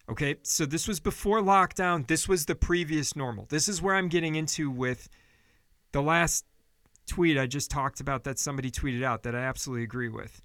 Okay, 0.06 0.36
so 0.42 0.66
this 0.66 0.86
was 0.86 1.00
before 1.00 1.40
lockdown. 1.40 2.06
This 2.06 2.28
was 2.28 2.44
the 2.44 2.54
previous 2.54 3.16
normal. 3.16 3.46
This 3.48 3.68
is 3.68 3.80
where 3.80 3.94
I'm 3.94 4.08
getting 4.08 4.34
into 4.34 4.70
with 4.70 5.08
the 5.92 6.02
last 6.02 6.44
tweet 7.06 7.38
I 7.38 7.46
just 7.46 7.70
talked 7.70 8.00
about 8.00 8.24
that 8.24 8.38
somebody 8.38 8.70
tweeted 8.70 9.02
out 9.02 9.22
that 9.22 9.34
I 9.34 9.40
absolutely 9.40 9.84
agree 9.84 10.10
with. 10.10 10.42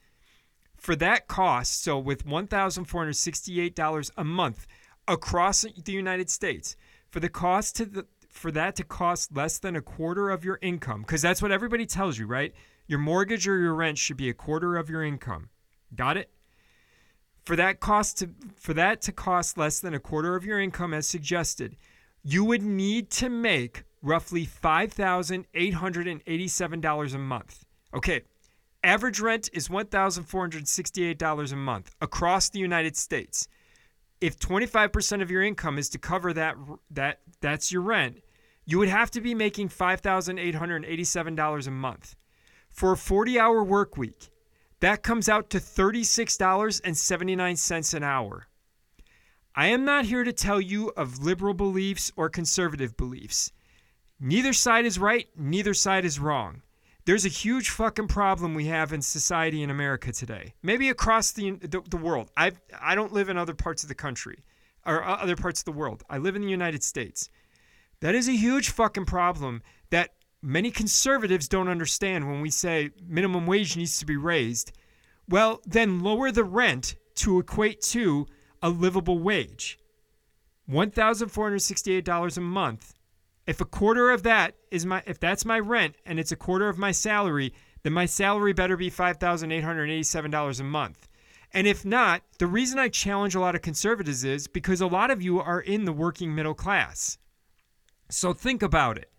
For 0.80 0.96
that 0.96 1.28
cost, 1.28 1.84
so 1.84 2.00
with 2.00 2.26
$1,468 2.26 4.12
a 4.18 4.24
month 4.24 4.66
across 5.08 5.66
the 5.84 5.92
United 5.92 6.30
States, 6.30 6.76
for 7.10 7.20
the 7.20 7.30
cost 7.30 7.76
to 7.78 7.86
the 7.86 8.06
for 8.30 8.52
that 8.52 8.76
to 8.76 8.84
cost 8.84 9.36
less 9.36 9.58
than 9.58 9.76
a 9.76 9.82
quarter 9.82 10.30
of 10.30 10.46
your 10.46 10.60
income, 10.62 11.02
because 11.02 11.22
that's 11.22 11.42
what 11.42 11.52
everybody 11.52 11.86
tells 11.86 12.18
you, 12.18 12.26
right? 12.28 12.54
Your 12.88 13.00
mortgage 13.00 13.46
or 13.48 13.60
your 13.60 13.74
rent 13.74 13.98
should 13.98 14.18
be 14.18 14.30
a 14.30 14.34
quarter 14.34 14.78
of 14.78 14.90
your 14.90 15.04
income. 15.04 15.50
Got 15.94 16.16
it? 16.16 16.30
For 17.44 17.58
that 17.58 17.82
cost 17.82 18.20
to 18.20 18.30
for 18.56 18.74
that 18.76 19.02
to 19.02 19.12
cost 19.12 19.58
less 19.58 19.80
than 19.80 19.94
a 19.94 20.00
quarter 20.00 20.36
of 20.36 20.46
your 20.46 20.60
income 20.60 20.94
as 20.94 21.08
suggested, 21.08 21.76
you 22.24 22.46
would 22.46 22.62
need 22.62 23.10
to 23.12 23.30
make 23.30 23.84
roughly 24.02 24.46
$5,887 24.46 27.14
a 27.14 27.18
month. 27.18 27.66
Okay. 27.94 28.22
Average 28.84 29.20
rent 29.20 29.50
is 29.52 29.68
$1,468 29.68 31.52
a 31.52 31.56
month 31.56 31.96
across 32.00 32.50
the 32.50 32.60
United 32.60 32.96
States. 32.96 33.50
If 34.22 34.40
25% 34.40 35.22
of 35.22 35.30
your 35.30 35.44
income 35.44 35.78
is 35.78 35.90
to 35.90 35.98
cover 35.98 36.32
that 36.34 36.56
that 36.92 37.20
that's 37.42 37.74
your 37.74 37.82
rent, 37.82 38.22
you 38.66 38.80
would 38.80 38.90
have 38.90 39.12
to 39.12 39.22
be 39.22 39.36
making 39.36 39.70
$5,887 39.70 41.68
a 41.68 41.72
month. 41.72 42.16
For 42.70 42.94
a 42.94 42.96
40-hour 42.96 43.64
work 43.64 43.98
week, 43.98 44.30
that 44.80 45.04
comes 45.04 45.28
out 45.28 45.50
to 45.50 45.58
$36.79 45.58 47.94
an 47.94 48.04
hour. 48.04 48.48
I 49.56 49.68
am 49.68 49.84
not 49.84 50.06
here 50.06 50.24
to 50.24 50.32
tell 50.32 50.62
you 50.62 50.94
of 50.96 51.20
liberal 51.20 51.54
beliefs 51.54 52.14
or 52.16 52.30
conservative 52.30 52.96
beliefs. 52.96 53.52
Neither 54.20 54.54
side 54.54 54.86
is 54.86 55.00
right, 55.00 55.28
neither 55.36 55.74
side 55.74 56.06
is 56.06 56.20
wrong. 56.20 56.62
There's 57.06 57.26
a 57.26 57.30
huge 57.30 57.70
fucking 57.70 58.08
problem 58.08 58.54
we 58.54 58.66
have 58.66 58.94
in 58.94 59.02
society 59.02 59.64
in 59.64 59.70
America 59.70 60.12
today. 60.12 60.54
Maybe 60.62 60.90
across 60.90 61.32
the, 61.32 61.52
the, 61.52 61.82
the 61.90 61.98
world. 61.98 62.30
I 62.38 62.52
I 62.80 62.96
don't 62.96 63.14
live 63.14 63.30
in 63.30 63.38
other 63.38 63.54
parts 63.54 63.84
of 63.84 63.90
the 63.90 63.96
country 63.96 64.44
or 64.86 65.04
uh, 65.04 65.16
other 65.16 65.36
parts 65.36 65.62
of 65.62 65.66
the 65.66 65.72
world. 65.72 66.04
I 66.10 66.18
live 66.18 66.36
in 66.36 66.42
the 66.42 66.50
United 66.50 66.84
States. 66.84 67.30
That 68.02 68.16
is 68.16 68.28
a 68.28 68.34
huge 68.34 68.70
fucking 68.70 69.06
problem 69.06 69.62
that 69.90 70.12
many 70.42 70.72
conservatives 70.72 71.48
don't 71.48 71.68
understand 71.68 72.28
when 72.28 72.42
we 72.42 72.50
say 72.50 72.92
minimum 73.06 73.46
wage 73.46 73.76
needs 73.76 74.00
to 74.00 74.06
be 74.06 74.18
raised. 74.18 74.72
Well, 75.28 75.62
then 75.66 76.00
lower 76.00 76.32
the 76.32 76.44
rent 76.44 76.96
to 77.16 77.40
equate 77.40 77.82
to 77.82 78.26
a 78.62 78.70
livable 78.70 79.20
wage. 79.20 79.78
$1,468 80.70 82.38
a 82.38 82.42
month. 82.42 82.94
If 83.50 83.60
a 83.62 83.66
quarter 83.66 84.12
of 84.12 84.22
that 84.22 84.54
is 84.70 84.86
my 84.86 85.02
if 85.08 85.20
that's 85.20 85.44
my 85.44 85.58
rent 85.58 85.96
and 86.06 86.20
it's 86.20 86.32
a 86.32 86.36
quarter 86.36 86.70
of 86.70 86.78
my 86.78 86.92
salary, 86.92 87.52
then 87.82 87.94
my 87.94 88.06
salary 88.06 88.54
better 88.54 88.78
be 88.78 88.92
$5,887 88.92 90.60
a 90.60 90.64
month. 90.64 91.08
And 91.52 91.66
if 91.66 91.84
not, 91.84 92.22
the 92.38 92.46
reason 92.46 92.78
I 92.78 92.90
challenge 92.90 93.34
a 93.34 93.40
lot 93.40 93.56
of 93.56 93.64
conservatives 93.64 94.24
is 94.24 94.48
because 94.48 94.82
a 94.82 94.86
lot 94.86 95.10
of 95.10 95.24
you 95.24 95.40
are 95.40 95.62
in 95.62 95.86
the 95.86 95.92
working 95.92 96.36
middle 96.36 96.54
class. 96.54 97.18
So 98.12 98.34
think 98.34 98.62
about 98.62 99.00
it. 99.00 99.12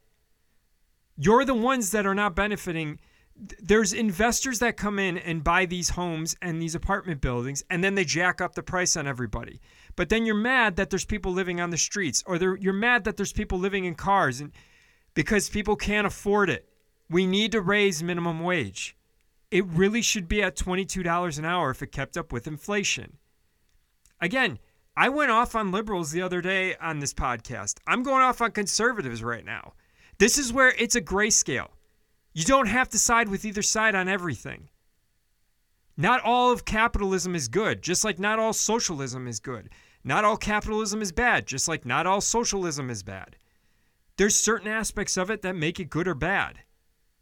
You're 1.16 1.44
the 1.44 1.52
ones 1.52 1.90
that 1.90 2.06
are 2.06 2.14
not 2.14 2.36
benefiting. 2.36 3.00
There's 3.34 3.92
investors 3.92 4.60
that 4.60 4.76
come 4.76 5.00
in 5.00 5.18
and 5.18 5.42
buy 5.42 5.66
these 5.66 5.90
homes 5.90 6.36
and 6.40 6.62
these 6.62 6.76
apartment 6.76 7.20
buildings, 7.20 7.64
and 7.68 7.82
then 7.82 7.96
they 7.96 8.04
jack 8.04 8.40
up 8.40 8.54
the 8.54 8.62
price 8.62 8.96
on 8.96 9.08
everybody. 9.08 9.60
But 9.96 10.08
then 10.08 10.26
you're 10.26 10.34
mad 10.34 10.76
that 10.76 10.90
there's 10.90 11.04
people 11.04 11.32
living 11.32 11.60
on 11.60 11.70
the 11.70 11.76
streets, 11.76 12.22
or 12.26 12.36
you're 12.56 12.72
mad 12.72 13.04
that 13.04 13.16
there's 13.16 13.32
people 13.32 13.58
living 13.58 13.84
in 13.84 13.94
cars, 13.94 14.40
and 14.40 14.52
because 15.14 15.48
people 15.48 15.76
can't 15.76 16.06
afford 16.06 16.50
it. 16.50 16.68
We 17.08 17.26
need 17.26 17.52
to 17.52 17.60
raise 17.60 18.02
minimum 18.02 18.40
wage. 18.40 18.96
It 19.50 19.66
really 19.66 20.00
should 20.00 20.28
be 20.28 20.42
at 20.42 20.56
$22 20.56 21.38
an 21.38 21.44
hour 21.44 21.70
if 21.70 21.82
it 21.82 21.90
kept 21.90 22.16
up 22.16 22.32
with 22.32 22.46
inflation. 22.46 23.18
Again, 24.20 24.60
I 24.96 25.08
went 25.08 25.30
off 25.30 25.56
on 25.56 25.72
liberals 25.72 26.12
the 26.12 26.22
other 26.22 26.40
day 26.40 26.76
on 26.76 27.00
this 27.00 27.14
podcast. 27.14 27.78
I'm 27.86 28.02
going 28.02 28.22
off 28.22 28.40
on 28.40 28.52
conservatives 28.52 29.24
right 29.24 29.44
now. 29.44 29.72
This 30.18 30.38
is 30.38 30.52
where 30.52 30.74
it's 30.78 30.94
a 30.94 31.00
grayscale. 31.00 31.68
You 32.32 32.44
don't 32.44 32.68
have 32.68 32.88
to 32.90 32.98
side 32.98 33.28
with 33.28 33.44
either 33.44 33.62
side 33.62 33.94
on 33.94 34.08
everything. 34.08 34.68
Not 36.00 36.22
all 36.22 36.50
of 36.50 36.64
capitalism 36.64 37.34
is 37.34 37.46
good, 37.46 37.82
just 37.82 38.06
like 38.06 38.18
not 38.18 38.38
all 38.38 38.54
socialism 38.54 39.28
is 39.28 39.38
good. 39.38 39.68
Not 40.02 40.24
all 40.24 40.38
capitalism 40.38 41.02
is 41.02 41.12
bad, 41.12 41.46
just 41.46 41.68
like 41.68 41.84
not 41.84 42.06
all 42.06 42.22
socialism 42.22 42.88
is 42.88 43.02
bad. 43.02 43.36
There's 44.16 44.34
certain 44.34 44.66
aspects 44.66 45.18
of 45.18 45.30
it 45.30 45.42
that 45.42 45.56
make 45.56 45.78
it 45.78 45.90
good 45.90 46.08
or 46.08 46.14
bad. 46.14 46.60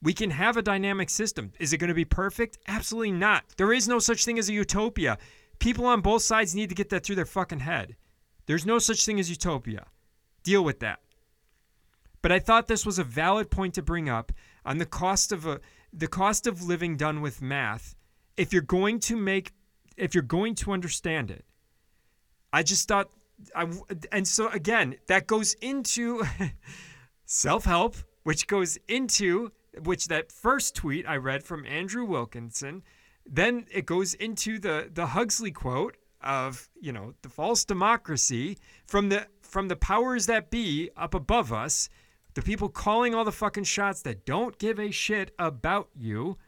We 0.00 0.12
can 0.12 0.30
have 0.30 0.56
a 0.56 0.62
dynamic 0.62 1.11
system. 1.11 1.50
Is 1.58 1.73
it 1.73 1.78
going 1.78 1.88
to 1.88 1.94
be 1.94 2.04
perfect? 2.04 2.56
Absolutely 2.68 3.11
not. 3.11 3.47
There 3.56 3.73
is 3.73 3.88
no 3.88 3.99
such 3.99 4.25
thing 4.25 4.38
as 4.38 4.49
a 4.49 4.52
utopia. 4.52 5.18
People 5.58 5.85
on 5.87 6.00
both 6.00 6.23
sides 6.23 6.54
need 6.54 6.68
to 6.68 6.76
get 6.76 6.88
that 6.90 7.04
through 7.04 7.16
their 7.16 7.25
fucking 7.25 7.58
head. 7.58 7.97
There's 8.47 8.64
no 8.64 8.78
such 8.78 9.04
thing 9.04 9.18
as 9.18 9.28
utopia. 9.28 9.87
Deal 10.44 10.62
with 10.62 10.78
that. 10.78 11.00
But 12.23 12.30
I 12.30 12.38
thought 12.38 12.68
this 12.68 12.87
was 12.87 13.00
a 13.00 13.04
valid 13.04 13.50
point 13.50 13.75
to 13.75 13.82
bring 13.82 14.08
up 14.08 14.30
on 14.64 14.78
the 14.78 14.87
cost 14.87 15.32
of 15.32 15.47
a 15.47 15.58
the 15.92 16.06
cost 16.06 16.47
of 16.47 16.62
living 16.62 16.97
done 16.97 17.20
with 17.20 17.42
math. 17.42 17.97
If 18.38 18.52
you're 18.52 18.62
going 18.62 19.00
to 19.00 19.16
make 19.16 19.52
if 19.99 20.14
you're 20.14 20.23
going 20.23 20.54
to 20.54 20.73
understand 20.73 21.30
it. 21.30 21.45
I 22.52 22.62
just 22.62 22.88
thought 22.88 23.11
I 23.54 23.66
and 24.11 24.26
so 24.26 24.49
again, 24.49 24.97
that 25.09 25.26
goes 25.26 25.54
into 25.54 26.23
self-help, 27.26 27.97
which 28.23 28.47
goes 28.47 28.78
into 28.88 29.52
which 29.83 30.09
that 30.09 30.33
first 30.33 30.75
tweet 30.75 31.07
I 31.07 31.16
read 31.16 31.42
from 31.45 31.66
Andrew 31.66 32.04
Wilkinson, 32.04 32.83
then 33.26 33.66
it 33.71 33.87
goes 33.87 34.14
into 34.14 34.59
the 34.59 34.90
the 34.92 35.07
Huxley 35.07 35.50
quote 35.50 35.97
of, 36.21 36.68
you 36.80 36.92
know, 36.92 37.14
the 37.23 37.28
false 37.28 37.64
democracy 37.64 38.59
from 38.87 39.09
the 39.09 39.26
from 39.40 39.68
the 39.68 39.76
powers 39.76 40.26
that 40.26 40.50
be 40.50 40.90
up 40.97 41.14
above 41.14 41.52
us, 41.52 41.88
the 42.35 42.42
people 42.42 42.68
calling 42.68 43.14
all 43.14 43.25
the 43.25 43.33
fucking 43.33 43.64
shots 43.64 44.02
that 44.02 44.26
don't 44.26 44.59
give 44.59 44.78
a 44.78 44.90
shit 44.90 45.33
about 45.38 45.88
you, 45.95 46.38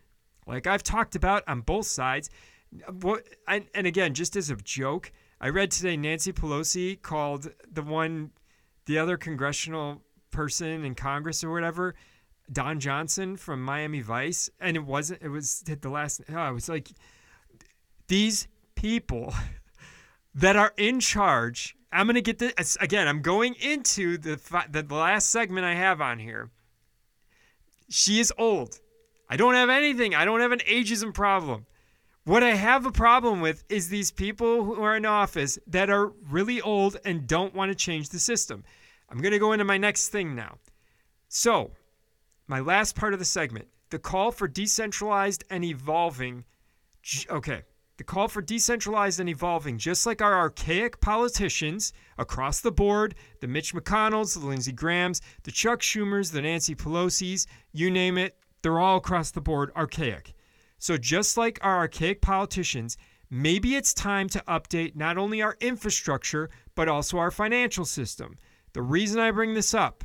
like 0.50 0.66
I've 0.66 0.83
talked 0.83 1.14
about 1.14 1.45
on 1.47 1.61
both 1.61 1.87
sides. 1.87 2.28
What 3.00 3.25
and, 3.49 3.66
and 3.75 3.87
again, 3.87 4.14
just 4.14 4.37
as 4.37 4.50
a 4.50 4.57
joke, 4.57 5.12
I 5.40 5.49
read 5.49 5.71
today 5.71 5.97
Nancy 5.97 6.33
Pelosi 6.33 7.00
called 7.00 7.50
the 7.71 7.83
one, 7.83 8.30
the 8.87 8.99
other 8.99 9.16
congressional 9.16 10.02
person 10.30 10.85
in 10.85 10.95
Congress 10.95 11.42
or 11.42 11.50
whatever, 11.50 11.95
Don 12.52 12.80
Johnson 12.80 13.37
from 13.37 13.62
Miami 13.62 14.00
Vice, 14.00 14.50
and 14.61 14.76
it 14.76 14.85
wasn't. 14.85 15.23
It 15.23 15.28
was 15.28 15.61
the 15.61 15.88
last. 15.88 16.21
Oh, 16.28 16.37
I 16.37 16.50
was 16.50 16.69
like, 16.69 16.88
these 18.09 18.49
people 18.75 19.33
that 20.35 20.57
are 20.57 20.73
in 20.76 21.00
charge. 21.00 21.76
I'm 21.92 22.07
gonna 22.07 22.21
get 22.21 22.38
this 22.38 22.76
again. 22.80 23.09
I'm 23.09 23.23
going 23.23 23.54
into 23.54 24.19
the 24.19 24.40
the 24.71 24.95
last 24.95 25.30
segment 25.30 25.64
I 25.64 25.75
have 25.75 26.00
on 26.00 26.19
here. 26.19 26.50
She 27.88 28.21
is 28.21 28.33
old. 28.38 28.80
I 29.30 29.37
don't 29.37 29.54
have 29.54 29.70
anything. 29.70 30.12
I 30.12 30.25
don't 30.25 30.40
have 30.40 30.50
an 30.50 30.58
ageism 30.68 31.14
problem. 31.14 31.66
What 32.25 32.42
I 32.42 32.50
have 32.50 32.84
a 32.84 32.90
problem 32.90 33.40
with 33.40 33.62
is 33.68 33.88
these 33.88 34.10
people 34.10 34.64
who 34.64 34.82
are 34.82 34.96
in 34.96 35.06
office 35.06 35.56
that 35.68 35.88
are 35.88 36.08
really 36.28 36.60
old 36.60 36.96
and 37.04 37.28
don't 37.28 37.54
want 37.54 37.70
to 37.70 37.76
change 37.76 38.08
the 38.08 38.18
system. 38.18 38.64
I'm 39.08 39.18
going 39.18 39.32
to 39.32 39.38
go 39.38 39.52
into 39.52 39.64
my 39.64 39.78
next 39.78 40.08
thing 40.08 40.34
now. 40.34 40.58
So, 41.28 41.70
my 42.49 42.58
last 42.58 42.96
part 42.96 43.12
of 43.12 43.20
the 43.20 43.25
segment 43.25 43.68
the 43.90 43.99
call 44.00 44.32
for 44.32 44.49
decentralized 44.49 45.44
and 45.49 45.64
evolving. 45.64 46.44
Okay, 47.30 47.62
the 47.96 48.04
call 48.04 48.28
for 48.28 48.42
decentralized 48.42 49.20
and 49.20 49.28
evolving, 49.28 49.78
just 49.78 50.06
like 50.06 50.20
our 50.20 50.37
archaic 50.38 51.00
politicians 51.00 51.92
across 52.18 52.60
the 52.60 52.72
board 52.72 53.14
the 53.40 53.46
Mitch 53.46 53.75
McConnells, 53.75 54.38
the 54.38 54.46
Lindsey 54.46 54.72
Grahams, 54.72 55.20
the 55.44 55.52
Chuck 55.52 55.80
Schumers, 55.80 56.32
the 56.32 56.42
Nancy 56.42 56.75
Pelosi's, 56.75 57.46
you 57.72 57.90
name 57.90 58.18
it, 58.18 58.37
they're 58.62 58.79
all 58.79 58.97
across 58.97 59.31
the 59.31 59.40
board 59.40 59.71
archaic. 59.76 60.35
So, 60.79 60.97
just 60.97 61.37
like 61.37 61.59
our 61.62 61.76
archaic 61.76 62.21
politicians, 62.23 62.97
maybe 63.29 63.76
it's 63.76 63.93
time 63.93 64.29
to 64.31 64.43
update 64.49 64.97
not 64.97 65.19
only 65.19 65.43
our 65.43 65.57
infrastructure, 65.61 66.50
but 66.75 66.88
also 66.88 67.19
our 67.19 67.31
financial 67.31 67.85
system. 67.85 68.38
The 68.73 68.83
reason 68.83 69.21
I 69.21 69.31
bring 69.31 69.55
this 69.55 69.75
up, 69.75 70.05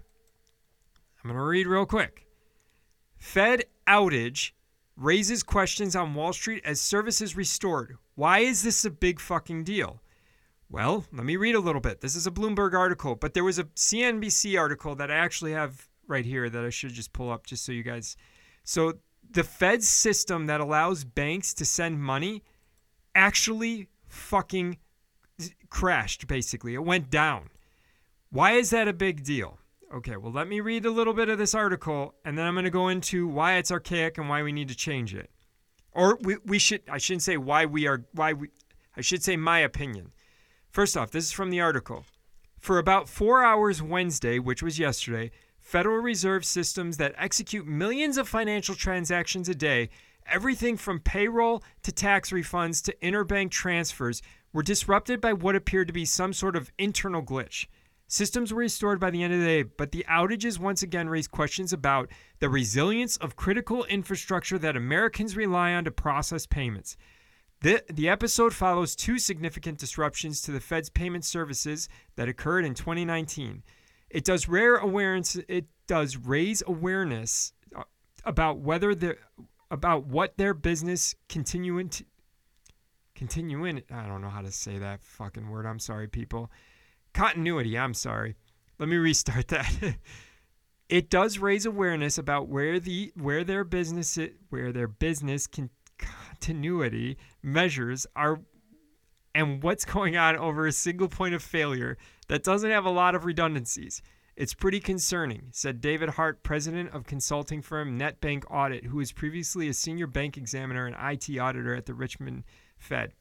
I'm 1.23 1.29
going 1.29 1.39
to 1.39 1.45
read 1.45 1.67
real 1.67 1.85
quick. 1.85 2.27
Fed 3.17 3.65
outage 3.87 4.51
raises 4.97 5.43
questions 5.43 5.95
on 5.95 6.13
Wall 6.13 6.33
Street 6.33 6.63
as 6.65 6.79
services 6.81 7.35
restored. 7.35 7.97
Why 8.15 8.39
is 8.39 8.63
this 8.63 8.85
a 8.85 8.89
big 8.89 9.19
fucking 9.19 9.63
deal? 9.63 10.01
Well, 10.69 11.05
let 11.11 11.25
me 11.25 11.37
read 11.37 11.55
a 11.55 11.59
little 11.59 11.81
bit. 11.81 12.01
This 12.01 12.15
is 12.15 12.27
a 12.27 12.31
Bloomberg 12.31 12.73
article, 12.73 13.15
but 13.15 13.33
there 13.33 13.43
was 13.43 13.59
a 13.59 13.65
CNBC 13.65 14.59
article 14.59 14.95
that 14.95 15.11
I 15.11 15.15
actually 15.15 15.51
have 15.51 15.87
right 16.07 16.25
here 16.25 16.49
that 16.49 16.65
I 16.65 16.69
should 16.69 16.93
just 16.93 17.13
pull 17.13 17.31
up 17.31 17.45
just 17.45 17.65
so 17.65 17.71
you 17.71 17.83
guys. 17.83 18.17
So 18.65 18.95
the 19.31 19.43
Fed 19.43 19.83
system 19.83 20.47
that 20.47 20.59
allows 20.59 21.03
banks 21.03 21.53
to 21.53 21.65
send 21.65 22.01
money 22.01 22.43
actually 23.13 23.87
fucking 24.07 24.77
crashed, 25.69 26.27
basically. 26.27 26.73
It 26.73 26.83
went 26.83 27.09
down. 27.09 27.49
Why 28.31 28.53
is 28.53 28.71
that 28.71 28.87
a 28.87 28.93
big 28.93 29.23
deal? 29.23 29.59
Okay, 29.93 30.17
well, 30.17 30.31
let 30.31 30.47
me 30.47 30.59
read 30.59 30.85
a 30.85 30.91
little 30.91 31.13
bit 31.13 31.29
of 31.29 31.37
this 31.37 31.53
article 31.53 32.15
and 32.25 32.37
then 32.37 32.45
I'm 32.45 32.55
going 32.55 32.65
to 32.65 32.71
go 32.71 32.89
into 32.89 33.27
why 33.27 33.55
it's 33.55 33.71
archaic 33.71 34.17
and 34.17 34.27
why 34.27 34.41
we 34.43 34.51
need 34.51 34.67
to 34.67 34.75
change 34.75 35.13
it. 35.13 35.29
Or 35.91 36.17
we, 36.21 36.37
we 36.43 36.59
should, 36.59 36.81
I 36.89 36.97
shouldn't 36.97 37.23
say 37.23 37.37
why 37.37 37.65
we 37.65 37.87
are, 37.87 38.05
why 38.11 38.33
we, 38.33 38.49
I 38.97 39.01
should 39.01 39.23
say 39.23 39.37
my 39.37 39.59
opinion. 39.59 40.11
First 40.69 40.97
off, 40.97 41.11
this 41.11 41.25
is 41.25 41.31
from 41.31 41.51
the 41.51 41.61
article. 41.61 42.03
For 42.59 42.79
about 42.79 43.07
four 43.07 43.43
hours 43.43 43.81
Wednesday, 43.81 44.39
which 44.39 44.63
was 44.63 44.79
yesterday, 44.79 45.31
Federal 45.65 45.97
Reserve 45.97 46.45
systems 46.45 46.97
that 46.97 47.15
execute 47.17 47.65
millions 47.65 48.19
of 48.19 48.29
financial 48.29 48.75
transactions 48.75 49.49
a 49.49 49.55
day, 49.55 49.89
everything 50.27 50.77
from 50.77 50.99
payroll 50.99 51.63
to 51.81 51.91
tax 51.91 52.29
refunds 52.29 52.83
to 52.83 52.95
interbank 53.01 53.49
transfers, 53.49 54.21
were 54.53 54.61
disrupted 54.61 55.19
by 55.19 55.33
what 55.33 55.55
appeared 55.55 55.87
to 55.87 55.93
be 55.93 56.05
some 56.05 56.33
sort 56.33 56.55
of 56.55 56.71
internal 56.77 57.23
glitch. 57.23 57.65
Systems 58.07 58.53
were 58.53 58.59
restored 58.59 58.99
by 58.99 59.09
the 59.09 59.23
end 59.23 59.33
of 59.33 59.39
the 59.39 59.45
day, 59.45 59.63
but 59.63 59.91
the 59.91 60.05
outages 60.07 60.59
once 60.59 60.83
again 60.83 61.09
raised 61.09 61.31
questions 61.31 61.73
about 61.73 62.11
the 62.37 62.47
resilience 62.47 63.17
of 63.17 63.35
critical 63.35 63.85
infrastructure 63.85 64.59
that 64.59 64.77
Americans 64.77 65.35
rely 65.35 65.73
on 65.73 65.83
to 65.85 65.91
process 65.91 66.45
payments. 66.45 66.95
The, 67.61 67.83
the 67.91 68.07
episode 68.07 68.53
follows 68.53 68.95
two 68.95 69.17
significant 69.17 69.79
disruptions 69.79 70.43
to 70.43 70.51
the 70.51 70.59
Fed's 70.59 70.91
payment 70.91 71.25
services 71.25 71.89
that 72.17 72.29
occurred 72.29 72.65
in 72.65 72.75
2019. 72.75 73.63
It 74.09 74.23
does 74.23 74.47
rare 74.47 74.75
awareness. 74.75 75.37
It 75.47 75.65
does 75.87 76.17
raise 76.17 76.63
awareness 76.65 77.53
uh, 77.75 77.83
about 78.23 78.59
whether 78.59 78.95
the 78.95 79.17
about 79.71 80.05
what 80.05 80.37
their 80.37 80.53
business 80.53 81.15
continuing 81.27 81.89
to 81.89 82.05
continuing. 83.15 83.81
I 83.91 84.07
don't 84.07 84.21
know 84.21 84.29
how 84.29 84.41
to 84.41 84.51
say 84.51 84.77
that 84.77 85.01
fucking 85.01 85.49
word. 85.49 85.65
I'm 85.65 85.79
sorry, 85.79 86.07
people. 86.07 86.51
Continuity. 87.13 87.77
I'm 87.77 87.93
sorry. 87.93 88.35
Let 88.77 88.89
me 88.89 88.97
restart 88.97 89.47
that. 89.49 89.97
it 90.89 91.09
does 91.09 91.39
raise 91.39 91.65
awareness 91.65 92.17
about 92.17 92.47
where 92.47 92.79
the 92.79 93.11
where 93.15 93.43
their 93.43 93.63
business 93.63 94.17
where 94.49 94.71
their 94.71 94.87
business 94.87 95.47
can 95.47 95.69
continuity 95.97 97.17
measures 97.41 98.05
are 98.15 98.41
and 99.35 99.61
what's 99.61 99.85
going 99.85 100.17
on 100.17 100.37
over 100.37 100.65
a 100.65 100.71
single 100.71 101.09
point 101.09 101.35
of 101.35 101.43
failure 101.43 101.97
that 102.29 102.43
doesn't 102.43 102.71
have 102.71 102.85
a 102.85 102.89
lot 102.89 103.13
of 103.13 103.25
redundancies. 103.25 104.01
It's 104.35 104.53
pretty 104.53 104.79
concerning, 104.79 105.49
said 105.51 105.79
David 105.79 106.09
Hart, 106.09 106.41
president 106.41 106.93
of 106.93 107.05
consulting 107.05 107.61
firm 107.61 107.99
NetBank 107.99 108.43
Audit, 108.49 108.85
who 108.85 108.97
was 108.97 109.11
previously 109.11 109.69
a 109.69 109.73
senior 109.73 110.07
bank 110.07 110.37
examiner 110.37 110.87
and 110.87 110.95
IT 110.99 111.37
auditor 111.37 111.75
at 111.75 111.85
the 111.85 111.93
Richmond 111.93 112.43
Fed. 112.77 113.13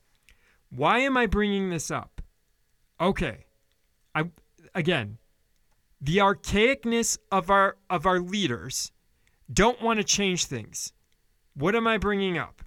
Why 0.71 1.01
am 1.01 1.17
I 1.17 1.27
bringing 1.27 1.71
this 1.71 1.91
up? 1.91 2.21
Okay. 3.01 3.47
I 4.15 4.31
again, 4.75 5.19
the 6.01 6.19
archaicness 6.19 7.19
of 7.31 7.51
our 7.51 7.77
of 7.91 8.07
our 8.07 8.19
leaders 8.19 8.91
don't 9.53 9.81
want 9.83 9.99
to 9.99 10.05
change 10.05 10.47
things. 10.47 10.93
What 11.55 11.77
am 11.77 11.87
I 11.87 11.99
bringing 11.99 12.39
up? 12.39 12.63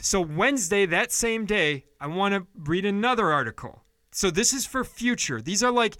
So 0.00 0.20
Wednesday 0.20 0.86
that 0.86 1.12
same 1.12 1.44
day, 1.44 1.84
I 2.00 2.06
want 2.06 2.34
to 2.34 2.46
read 2.54 2.84
another 2.84 3.32
article 3.32 3.82
so 4.18 4.30
this 4.30 4.52
is 4.52 4.66
for 4.66 4.84
future. 4.84 5.40
These 5.40 5.62
are 5.62 5.70
like 5.70 5.96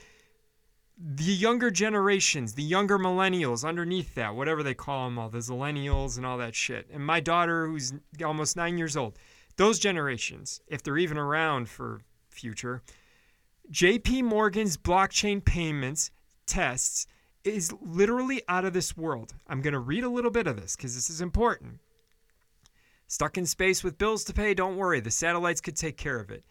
the 0.99 1.23
younger 1.23 1.71
generations, 1.71 2.55
the 2.55 2.63
younger 2.63 2.99
millennials 2.99 3.65
underneath 3.65 4.15
that, 4.17 4.35
whatever 4.35 4.63
they 4.63 4.75
call 4.75 5.05
them 5.05 5.19
all, 5.19 5.29
the 5.29 5.39
millennials 5.39 6.17
and 6.17 6.27
all 6.27 6.39
that 6.39 6.55
shit. 6.55 6.89
And 6.93 7.05
my 7.05 7.21
daughter, 7.21 7.69
who's 7.69 7.93
almost 8.25 8.57
nine 8.57 8.79
years 8.79 8.97
old, 8.97 9.19
those 9.57 9.79
generations, 9.79 10.61
if 10.67 10.83
they're 10.83 10.99
even 10.99 11.19
around 11.19 11.69
for 11.69 12.01
future, 12.29 12.83
JP 13.71 14.25
Morgan's 14.25 14.77
blockchain 14.77 15.45
payments 15.45 16.11
tests 16.47 17.07
is 17.45 17.73
literally 17.81 18.43
out 18.49 18.65
of 18.65 18.73
this 18.73 18.97
world. 18.97 19.35
I'm 19.47 19.61
going 19.61 19.75
to 19.75 19.79
read 19.79 20.03
a 20.03 20.09
little 20.09 20.31
bit 20.31 20.47
of 20.47 20.61
this 20.61 20.75
because 20.75 20.95
this 20.95 21.09
is 21.09 21.21
important. 21.21 21.79
Stuck 23.11 23.39
in 23.39 23.47
space 23.47 23.83
with 23.83 23.97
bills 23.97 24.23
to 24.25 24.35
pay? 24.35 24.53
Don't 24.53 24.77
worry, 24.77 25.01
the 25.01 25.11
satellites 25.11 25.63
could 25.63 25.77
take 25.77 25.97
care 25.97 26.21
of 26.21 26.31
it. 26.31 26.45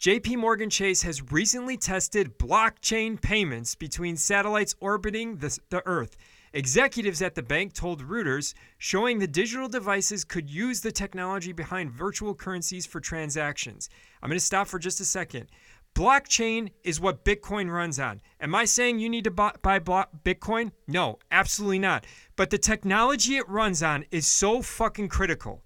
JP 0.00 0.38
Morgan 0.38 0.70
Chase 0.70 1.02
has 1.02 1.30
recently 1.30 1.76
tested 1.76 2.38
blockchain 2.38 3.20
payments 3.20 3.74
between 3.74 4.16
satellites 4.16 4.74
orbiting 4.80 5.36
the, 5.36 5.58
the, 5.68 5.86
Earth. 5.86 6.16
Executives 6.54 7.20
at 7.20 7.34
the 7.34 7.42
bank 7.42 7.74
told 7.74 8.02
Reuters, 8.02 8.54
showing 8.78 9.18
the 9.18 9.26
digital 9.26 9.68
devices 9.68 10.24
could 10.24 10.48
use 10.48 10.80
the 10.80 10.90
technology 10.90 11.52
behind 11.52 11.90
virtual 11.90 12.34
currencies 12.34 12.86
for 12.86 13.00
transactions. 13.00 13.90
I'm 14.22 14.30
going 14.30 14.38
to 14.38 14.44
stop 14.44 14.66
for 14.66 14.78
just 14.78 15.00
a 15.00 15.04
second. 15.04 15.50
Blockchain 15.94 16.70
is 16.84 17.00
what 17.00 17.22
Bitcoin 17.22 17.70
runs 17.70 17.98
on. 17.98 18.22
Am 18.40 18.54
I 18.54 18.64
saying 18.64 18.98
you 18.98 19.10
need 19.10 19.24
to 19.24 19.30
buy, 19.30 19.52
buy 19.62 19.78
Bitcoin? 19.78 20.72
No, 20.86 21.18
absolutely 21.30 21.80
not. 21.80 22.06
But 22.34 22.48
the 22.48 22.56
technology 22.56 23.36
it 23.36 23.46
runs 23.46 23.82
on 23.82 24.06
is 24.10 24.26
so 24.26 24.62
fucking 24.62 25.08
critical. 25.08 25.64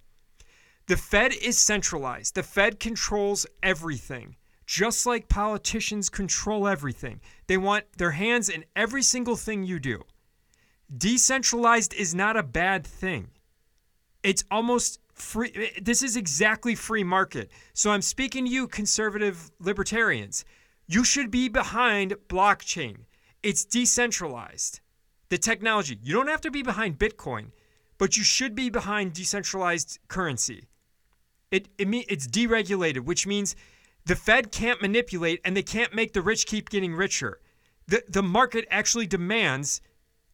The 0.93 0.99
Fed 0.99 1.33
is 1.33 1.59
centralized. 1.59 2.35
The 2.35 2.43
Fed 2.43 2.79
controls 2.79 3.47
everything, 3.63 4.37
just 4.67 5.07
like 5.07 5.27
politicians 5.31 6.11
control 6.11 6.69
everything. 6.69 7.23
They 7.47 7.57
want 7.57 7.87
their 7.97 8.11
hands 8.11 8.51
in 8.51 8.67
every 8.77 9.03
single 9.03 9.37
thing 9.37 9.65
you 9.65 9.81
do. 9.81 10.03
Decentralized 10.95 11.95
is 11.95 12.15
not 12.15 12.37
a 12.37 12.43
bad 12.43 12.87
thing. 12.87 13.31
It's 14.23 14.45
almost 14.51 15.01
free 15.15 15.73
this 15.81 16.03
is 16.03 16.15
exactly 16.15 16.75
free 16.75 17.05
market. 17.05 17.51
So 17.73 17.91
I'm 17.91 18.03
speaking 18.03 18.45
to 18.45 18.51
you 18.51 18.69
conservative 18.69 19.51
libertarians. 19.59 20.45
You 20.87 21.05
should 21.05 21.31
be 21.31 21.49
behind 21.49 22.17
blockchain. 22.29 23.07
It's 23.43 23.65
decentralized. 23.65 24.81
The 25.31 25.39
technology. 25.39 25.99
You 26.03 26.13
don't 26.13 26.29
have 26.29 26.43
to 26.43 26.51
be 26.51 26.63
behind 26.63 26.99
Bitcoin, 26.99 27.53
but 27.97 28.19
you 28.19 28.25
should 28.25 28.55
be 28.55 28.69
behind 28.69 29.15
decentralized 29.15 29.99
currency. 30.09 30.67
It, 31.53 31.69
it 31.79 31.87
mean, 31.87 32.05
it's 32.09 32.27
deregulated, 32.27 33.01
which 33.01 33.27
means 33.27 33.55
the 34.07 34.17
Fed 34.17 34.51
can't 34.51 34.83
manipulate 34.83 35.41
and 35.45 35.57
they 35.57 35.63
can't 35.63 35.95
make 35.95 36.15
the 36.15 36.23
rich 36.23 36.47
keep 36.47 36.71
getting 36.71 36.95
richer. 36.95 37.41
The, 37.87 38.03
the 38.09 38.23
market 38.23 38.67
actually 38.71 39.07
demands 39.07 39.81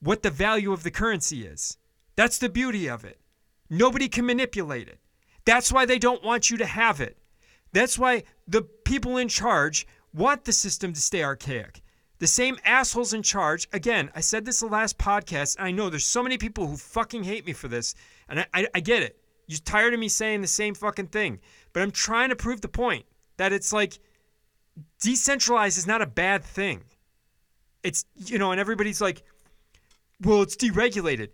what 0.01 0.23
the 0.23 0.31
value 0.31 0.73
of 0.73 0.85
the 0.85 0.91
currency 0.91 1.45
is. 1.45 1.77
That's 2.15 2.39
the 2.39 2.49
beauty 2.49 2.89
of 2.89 3.05
it. 3.05 3.21
Nobody 3.69 4.09
can 4.09 4.25
manipulate 4.25 4.89
it. 4.89 5.01
That's 5.45 5.73
why 5.73 5.85
they 5.85 5.99
don't 5.99 6.25
want 6.25 6.51
you 6.51 6.57
to 6.59 6.67
have 6.67 7.01
it. 7.01 7.19
That's 7.73 7.99
why 7.99 8.23
the 8.47 8.63
people 8.63 9.17
in 9.17 9.29
charge 9.29 9.87
want 10.15 10.45
the 10.45 10.53
system 10.53 10.93
to 10.93 11.01
stay 11.01 11.23
archaic. 11.23 11.83
The 12.19 12.27
same 12.27 12.59
assholes 12.65 13.13
in 13.13 13.23
charge, 13.23 13.69
again, 13.73 14.11
I 14.15 14.21
said 14.21 14.45
this 14.45 14.61
the 14.61 14.67
last 14.67 14.99
podcast. 14.99 15.57
And 15.57 15.67
I 15.67 15.71
know 15.71 15.91
there's 15.91 16.05
so 16.05 16.23
many 16.23 16.39
people 16.39 16.67
who 16.67 16.77
fucking 16.77 17.25
hate 17.25 17.47
me 17.47 17.53
for 17.53 17.69
this, 17.69 17.95
and 18.29 18.41
I, 18.41 18.47
I, 18.55 18.69
I 18.77 18.81
get 18.81 19.03
it. 19.03 19.21
You're 19.49 19.59
tired 19.59 19.95
of 19.95 19.99
me 19.99 20.09
saying 20.09 20.43
the 20.43 20.47
same 20.47 20.75
fucking 20.75 21.09
thing. 21.09 21.41
But 21.73 21.83
I'm 21.83 21.91
trying 21.91 22.29
to 22.29 22.37
prove 22.37 22.61
the 22.61 22.69
point 22.69 23.07
that 23.39 23.53
it's 23.53 23.73
like 23.73 23.99
decentralized 25.01 25.79
is 25.79 25.87
not 25.87 26.03
a 26.03 26.07
bad 26.07 26.45
thing. 26.45 26.85
It's, 27.83 28.05
you 28.15 28.39
know, 28.39 28.53
and 28.53 28.61
everybody's 28.61 29.01
like, 29.01 29.23
well, 30.23 30.43
it's 30.43 30.57
deregulated. 30.57 31.31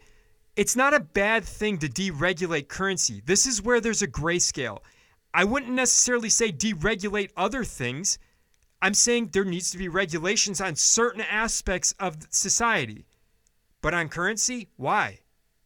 It's 0.57 0.77
not 0.77 0.95
a 0.95 1.01
bad 1.01 1.45
thing 1.45 1.79
to 1.79 1.89
deregulate 1.89 2.69
currency. 2.69 3.21
This 3.27 3.47
is 3.47 3.61
where 3.61 3.81
there's 3.81 4.03
a 4.03 4.09
grayscale. 4.09 4.79
I 5.33 5.43
wouldn't 5.45 5.73
necessarily 5.73 6.29
say 6.29 6.53
deregulate 6.53 7.31
other 7.37 7.65
things. 7.65 8.19
I'm 8.81 8.95
saying 8.95 9.31
there 9.33 9.45
needs 9.45 9.73
to 9.73 9.79
be 9.79 9.89
regulations 9.89 10.61
on 10.61 10.77
certain 10.77 11.23
aspects 11.23 11.93
of 11.99 12.19
society. 12.31 13.07
But 13.83 13.95
on 13.95 14.09
currency, 14.09 14.69
why? 14.77 15.19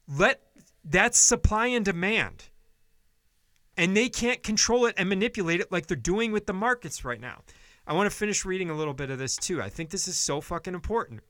Let 0.08 0.40
that's 0.88 1.18
supply 1.18 1.66
and 1.68 1.84
demand. 1.84 2.44
And 3.76 3.96
they 3.96 4.08
can't 4.08 4.42
control 4.42 4.86
it 4.86 4.94
and 4.96 5.08
manipulate 5.08 5.60
it 5.60 5.70
like 5.70 5.86
they're 5.86 5.96
doing 5.96 6.32
with 6.32 6.46
the 6.46 6.52
markets 6.52 7.04
right 7.04 7.20
now. 7.20 7.42
I 7.86 7.92
want 7.92 8.10
to 8.10 8.16
finish 8.16 8.44
reading 8.44 8.70
a 8.70 8.74
little 8.74 8.94
bit 8.94 9.10
of 9.10 9.18
this 9.18 9.36
too. 9.36 9.62
I 9.62 9.68
think 9.68 9.90
this 9.90 10.08
is 10.08 10.16
so 10.16 10.40
fucking 10.40 10.74
important. 10.74 11.20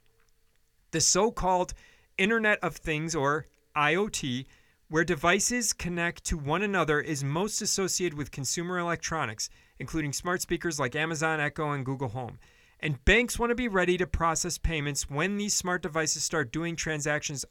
The 0.92 1.00
so 1.00 1.30
called 1.30 1.74
Internet 2.16 2.58
of 2.62 2.76
Things 2.76 3.14
or 3.14 3.46
IoT, 3.76 4.46
where 4.88 5.04
devices 5.04 5.72
connect 5.72 6.24
to 6.24 6.38
one 6.38 6.62
another, 6.62 7.00
is 7.00 7.22
most 7.22 7.60
associated 7.60 8.16
with 8.16 8.30
consumer 8.30 8.78
electronics, 8.78 9.50
including 9.78 10.12
smart 10.12 10.40
speakers 10.40 10.80
like 10.80 10.96
Amazon 10.96 11.40
Echo 11.40 11.72
and 11.72 11.84
Google 11.84 12.08
Home. 12.08 12.38
And 12.80 13.04
banks 13.04 13.38
want 13.38 13.50
to 13.50 13.56
be 13.56 13.68
ready 13.68 13.98
to 13.98 14.06
process 14.06 14.56
payments 14.56 15.10
when 15.10 15.36
these 15.36 15.54
smart 15.54 15.82
devices 15.82 16.24
start 16.24 16.52
doing 16.52 16.76
transactions 16.76 17.44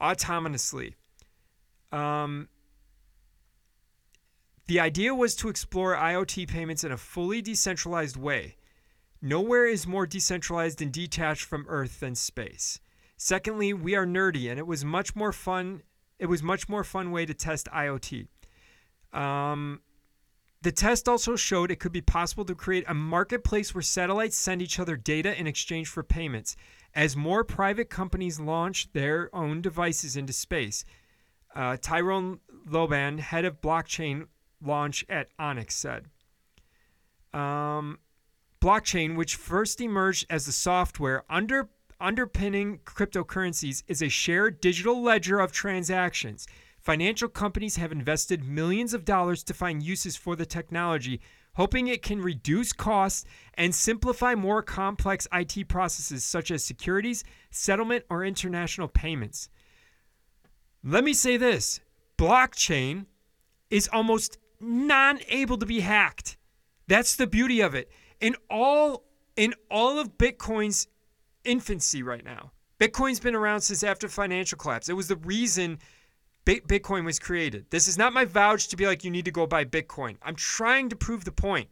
autonomously. 0.00 0.94
Um, 1.92 2.48
the 4.66 4.80
idea 4.80 5.14
was 5.14 5.34
to 5.36 5.48
explore 5.48 5.96
IoT 5.96 6.48
payments 6.48 6.84
in 6.84 6.92
a 6.92 6.96
fully 6.96 7.42
decentralized 7.42 8.16
way. 8.16 8.56
Nowhere 9.20 9.66
is 9.66 9.86
more 9.86 10.06
decentralized 10.06 10.80
and 10.80 10.92
detached 10.92 11.44
from 11.44 11.66
Earth 11.68 12.00
than 12.00 12.14
space. 12.14 12.80
Secondly, 13.16 13.74
we 13.74 13.94
are 13.94 14.06
nerdy, 14.06 14.48
and 14.50 14.58
it 14.58 14.66
was 14.66 14.84
much 14.84 15.14
more 15.14 15.32
fun. 15.32 15.82
It 16.18 16.26
was 16.26 16.42
much 16.42 16.68
more 16.68 16.84
fun 16.84 17.10
way 17.10 17.26
to 17.26 17.34
test 17.34 17.66
IoT. 17.66 18.28
Um, 19.12 19.80
the 20.62 20.72
test 20.72 21.08
also 21.08 21.36
showed 21.36 21.70
it 21.70 21.80
could 21.80 21.92
be 21.92 22.00
possible 22.00 22.44
to 22.44 22.54
create 22.54 22.84
a 22.86 22.94
marketplace 22.94 23.74
where 23.74 23.82
satellites 23.82 24.36
send 24.36 24.62
each 24.62 24.78
other 24.78 24.96
data 24.96 25.38
in 25.38 25.46
exchange 25.46 25.88
for 25.88 26.02
payments. 26.02 26.56
As 26.94 27.16
more 27.16 27.44
private 27.44 27.90
companies 27.90 28.40
launch 28.40 28.92
their 28.92 29.34
own 29.34 29.62
devices 29.62 30.16
into 30.16 30.32
space, 30.32 30.84
uh, 31.54 31.76
Tyrone 31.80 32.40
Lobban, 32.68 33.18
head 33.18 33.44
of 33.44 33.60
blockchain 33.60 34.26
launch 34.62 35.04
at 35.08 35.28
Onyx, 35.38 35.74
said. 35.74 36.06
Um, 37.32 37.98
blockchain, 38.60 39.16
which 39.16 39.36
first 39.36 39.80
emerged 39.80 40.26
as 40.28 40.46
the 40.46 40.52
software 40.52 41.24
under, 41.28 41.68
underpinning 42.00 42.80
cryptocurrencies, 42.84 43.82
is 43.88 44.02
a 44.02 44.08
shared 44.08 44.60
digital 44.60 45.02
ledger 45.02 45.40
of 45.40 45.52
transactions. 45.52 46.46
Financial 46.80 47.28
companies 47.28 47.76
have 47.76 47.92
invested 47.92 48.44
millions 48.44 48.94
of 48.94 49.04
dollars 49.04 49.42
to 49.44 49.54
find 49.54 49.82
uses 49.82 50.16
for 50.16 50.34
the 50.34 50.46
technology, 50.46 51.20
hoping 51.54 51.88
it 51.88 52.02
can 52.02 52.22
reduce 52.22 52.72
costs 52.72 53.24
and 53.54 53.74
simplify 53.74 54.34
more 54.34 54.62
complex 54.62 55.28
IT 55.32 55.68
processes 55.68 56.24
such 56.24 56.50
as 56.50 56.64
securities, 56.64 57.22
settlement, 57.50 58.04
or 58.08 58.24
international 58.24 58.88
payments. 58.88 59.50
Let 60.82 61.04
me 61.04 61.12
say 61.12 61.36
this 61.36 61.80
blockchain 62.16 63.06
is 63.70 63.88
almost 63.92 64.38
non 64.60 65.20
able 65.28 65.58
to 65.58 65.66
be 65.66 65.80
hacked. 65.80 66.36
That's 66.86 67.16
the 67.16 67.26
beauty 67.26 67.60
of 67.60 67.74
it. 67.74 67.90
In 68.20 68.36
all 68.50 69.04
in 69.36 69.54
all 69.70 69.98
of 69.98 70.18
Bitcoin's 70.18 70.88
infancy 71.44 72.02
right 72.02 72.24
now. 72.24 72.52
Bitcoin's 72.78 73.20
been 73.20 73.34
around 73.34 73.60
since 73.60 73.82
after 73.82 74.08
financial 74.08 74.56
collapse. 74.56 74.88
It 74.88 74.94
was 74.94 75.08
the 75.08 75.16
reason 75.16 75.78
Bitcoin 76.46 77.04
was 77.04 77.18
created. 77.18 77.66
This 77.70 77.86
is 77.86 77.98
not 77.98 78.12
my 78.12 78.24
vouch 78.24 78.68
to 78.68 78.76
be 78.76 78.86
like 78.86 79.04
you 79.04 79.10
need 79.10 79.26
to 79.26 79.30
go 79.30 79.46
buy 79.46 79.64
Bitcoin. 79.64 80.16
I'm 80.22 80.34
trying 80.34 80.88
to 80.88 80.96
prove 80.96 81.24
the 81.24 81.32
point. 81.32 81.68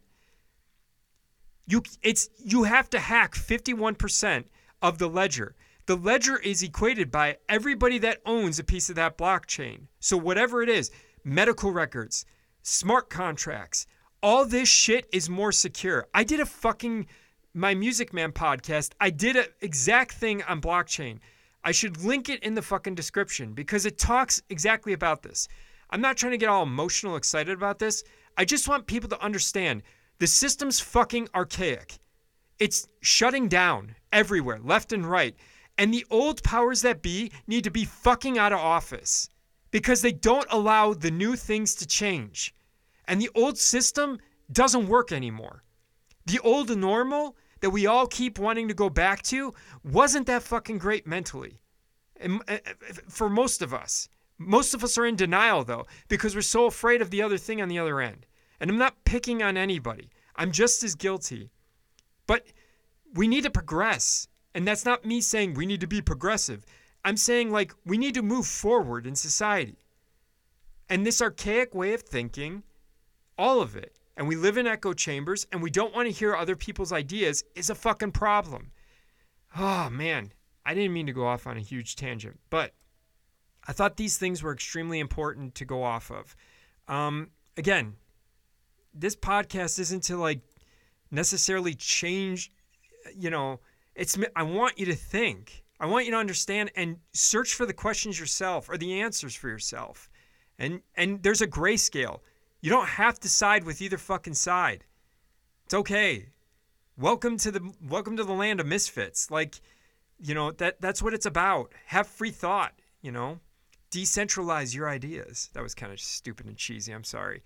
You 1.65 1.83
it's 2.01 2.29
you 2.37 2.63
have 2.63 2.89
to 2.91 2.99
hack 2.99 3.35
51% 3.35 4.45
of 4.81 4.97
the 4.97 5.09
ledger. 5.09 5.55
The 5.89 5.97
ledger 5.97 6.37
is 6.37 6.61
equated 6.61 7.09
by 7.09 7.37
everybody 7.49 7.97
that 7.97 8.21
owns 8.23 8.59
a 8.59 8.63
piece 8.63 8.91
of 8.91 8.95
that 8.97 9.17
blockchain. 9.17 9.87
So 9.99 10.17
whatever 10.17 10.61
it 10.61 10.69
is, 10.69 10.91
medical 11.23 11.71
records, 11.71 12.27
smart 12.61 13.09
contracts, 13.09 13.87
all 14.21 14.45
this 14.45 14.69
shit 14.69 15.07
is 15.11 15.31
more 15.31 15.51
secure. 15.51 16.05
I 16.13 16.23
did 16.23 16.41
a 16.41 16.45
fucking 16.45 17.07
my 17.55 17.73
Music 17.73 18.13
Man 18.13 18.33
podcast. 18.33 18.91
I 19.01 19.09
did 19.09 19.35
an 19.35 19.47
exact 19.61 20.11
thing 20.11 20.43
on 20.43 20.61
blockchain. 20.61 21.17
I 21.63 21.71
should 21.71 22.03
link 22.03 22.29
it 22.29 22.43
in 22.43 22.53
the 22.53 22.61
fucking 22.61 22.93
description 22.93 23.53
because 23.53 23.87
it 23.87 23.97
talks 23.97 24.43
exactly 24.51 24.93
about 24.93 25.23
this. 25.23 25.47
I'm 25.89 26.01
not 26.01 26.17
trying 26.17 26.33
to 26.33 26.37
get 26.37 26.49
all 26.49 26.61
emotional 26.61 27.15
excited 27.15 27.57
about 27.57 27.79
this. 27.79 28.03
I 28.37 28.45
just 28.45 28.67
want 28.67 28.85
people 28.85 29.09
to 29.09 29.23
understand 29.25 29.81
the 30.19 30.27
system's 30.27 30.79
fucking 30.79 31.29
archaic. 31.33 31.97
It's 32.59 32.87
shutting 33.01 33.47
down 33.47 33.95
everywhere, 34.13 34.59
left 34.61 34.93
and 34.93 35.03
right. 35.03 35.35
And 35.79 35.93
the 35.93 36.05
old 36.11 36.43
powers 36.43 36.81
that 36.81 37.01
be 37.01 37.31
need 37.47 37.63
to 37.63 37.71
be 37.71 37.85
fucking 37.85 38.37
out 38.37 38.51
of 38.51 38.59
office 38.59 39.29
because 39.71 40.01
they 40.01 40.11
don't 40.11 40.45
allow 40.51 40.93
the 40.93 41.09
new 41.09 41.37
things 41.37 41.73
to 41.75 41.87
change. 41.87 42.53
And 43.07 43.21
the 43.21 43.29
old 43.33 43.57
system 43.57 44.19
doesn't 44.51 44.89
work 44.89 45.13
anymore. 45.13 45.63
The 46.25 46.39
old 46.39 46.75
normal 46.77 47.37
that 47.61 47.69
we 47.69 47.87
all 47.87 48.07
keep 48.07 48.37
wanting 48.37 48.67
to 48.67 48.73
go 48.73 48.89
back 48.89 49.21
to 49.23 49.53
wasn't 49.83 50.27
that 50.27 50.43
fucking 50.43 50.79
great 50.79 51.07
mentally. 51.07 51.61
Uh, 52.21 52.39
uh, 52.49 52.57
for 53.07 53.29
most 53.29 53.61
of 53.61 53.73
us. 53.73 54.09
Most 54.37 54.73
of 54.73 54.83
us 54.83 54.97
are 54.97 55.05
in 55.05 55.15
denial 55.15 55.63
though 55.63 55.85
because 56.09 56.35
we're 56.35 56.41
so 56.41 56.65
afraid 56.65 57.01
of 57.01 57.09
the 57.09 57.21
other 57.21 57.37
thing 57.37 57.61
on 57.61 57.69
the 57.69 57.79
other 57.79 58.01
end. 58.01 58.25
And 58.59 58.69
I'm 58.69 58.77
not 58.77 59.05
picking 59.05 59.41
on 59.41 59.55
anybody. 59.55 60.09
I'm 60.35 60.51
just 60.51 60.83
as 60.83 60.95
guilty. 60.95 61.51
But 62.27 62.45
we 63.13 63.29
need 63.29 63.45
to 63.45 63.49
progress. 63.49 64.27
And 64.53 64.67
that's 64.67 64.85
not 64.85 65.05
me 65.05 65.21
saying 65.21 65.53
we 65.53 65.65
need 65.65 65.81
to 65.81 65.87
be 65.87 66.01
progressive. 66.01 66.65
I'm 67.05 67.17
saying, 67.17 67.51
like, 67.51 67.73
we 67.85 67.97
need 67.97 68.13
to 68.15 68.21
move 68.21 68.45
forward 68.45 69.05
in 69.05 69.15
society. 69.15 69.77
And 70.89 71.05
this 71.05 71.21
archaic 71.21 71.75
way 71.75 71.93
of 71.93 72.01
thinking, 72.01 72.63
all 73.37 73.61
of 73.61 73.75
it, 73.75 73.95
and 74.17 74.27
we 74.27 74.35
live 74.35 74.57
in 74.57 74.67
echo 74.67 74.91
chambers 74.91 75.47
and 75.51 75.61
we 75.63 75.69
don't 75.69 75.95
want 75.95 76.07
to 76.07 76.13
hear 76.13 76.35
other 76.35 76.55
people's 76.55 76.91
ideas 76.91 77.43
is 77.55 77.69
a 77.69 77.75
fucking 77.75 78.11
problem. 78.11 78.71
Oh, 79.57 79.89
man. 79.89 80.33
I 80.65 80.73
didn't 80.73 80.93
mean 80.93 81.07
to 81.07 81.13
go 81.13 81.25
off 81.25 81.47
on 81.47 81.57
a 81.57 81.61
huge 81.61 81.95
tangent, 81.95 82.39
but 82.49 82.73
I 83.67 83.71
thought 83.71 83.97
these 83.97 84.17
things 84.17 84.43
were 84.43 84.51
extremely 84.51 84.99
important 84.99 85.55
to 85.55 85.65
go 85.65 85.83
off 85.83 86.11
of. 86.11 86.35
Um, 86.87 87.29
again, 87.55 87.95
this 88.93 89.15
podcast 89.15 89.79
isn't 89.79 90.03
to 90.03 90.17
like 90.17 90.41
necessarily 91.11 91.73
change, 91.75 92.51
you 93.15 93.29
know, 93.29 93.59
it's 93.99 94.17
I 94.35 94.43
want 94.43 94.79
you 94.79 94.85
to 94.87 94.95
think. 94.95 95.63
I 95.79 95.85
want 95.85 96.05
you 96.05 96.11
to 96.11 96.17
understand 96.17 96.71
and 96.75 96.97
search 97.13 97.53
for 97.53 97.65
the 97.65 97.73
questions 97.73 98.19
yourself 98.19 98.69
or 98.69 98.77
the 98.77 99.01
answers 99.01 99.35
for 99.35 99.49
yourself. 99.49 100.09
And 100.57 100.81
and 100.95 101.21
there's 101.21 101.41
a 101.41 101.47
grayscale. 101.47 102.21
You 102.61 102.69
don't 102.69 102.87
have 102.87 103.19
to 103.21 103.29
side 103.29 103.65
with 103.65 103.81
either 103.81 103.97
fucking 103.97 104.33
side. 104.33 104.85
It's 105.65 105.73
okay. 105.73 106.29
Welcome 106.97 107.37
to 107.37 107.51
the 107.51 107.73
welcome 107.81 108.17
to 108.17 108.23
the 108.23 108.33
land 108.33 108.59
of 108.59 108.65
misfits. 108.65 109.29
Like, 109.29 109.61
you 110.17 110.33
know, 110.33 110.51
that 110.53 110.81
that's 110.81 111.01
what 111.01 111.13
it's 111.13 111.25
about. 111.25 111.73
Have 111.87 112.07
free 112.07 112.31
thought, 112.31 112.73
you 113.01 113.11
know. 113.11 113.39
decentralize 113.91 114.75
your 114.75 114.89
ideas. 114.89 115.49
That 115.53 115.63
was 115.63 115.75
kind 115.75 115.91
of 115.91 115.99
stupid 115.99 116.45
and 116.45 116.57
cheesy. 116.57 116.93
I'm 116.93 117.03
sorry. 117.03 117.43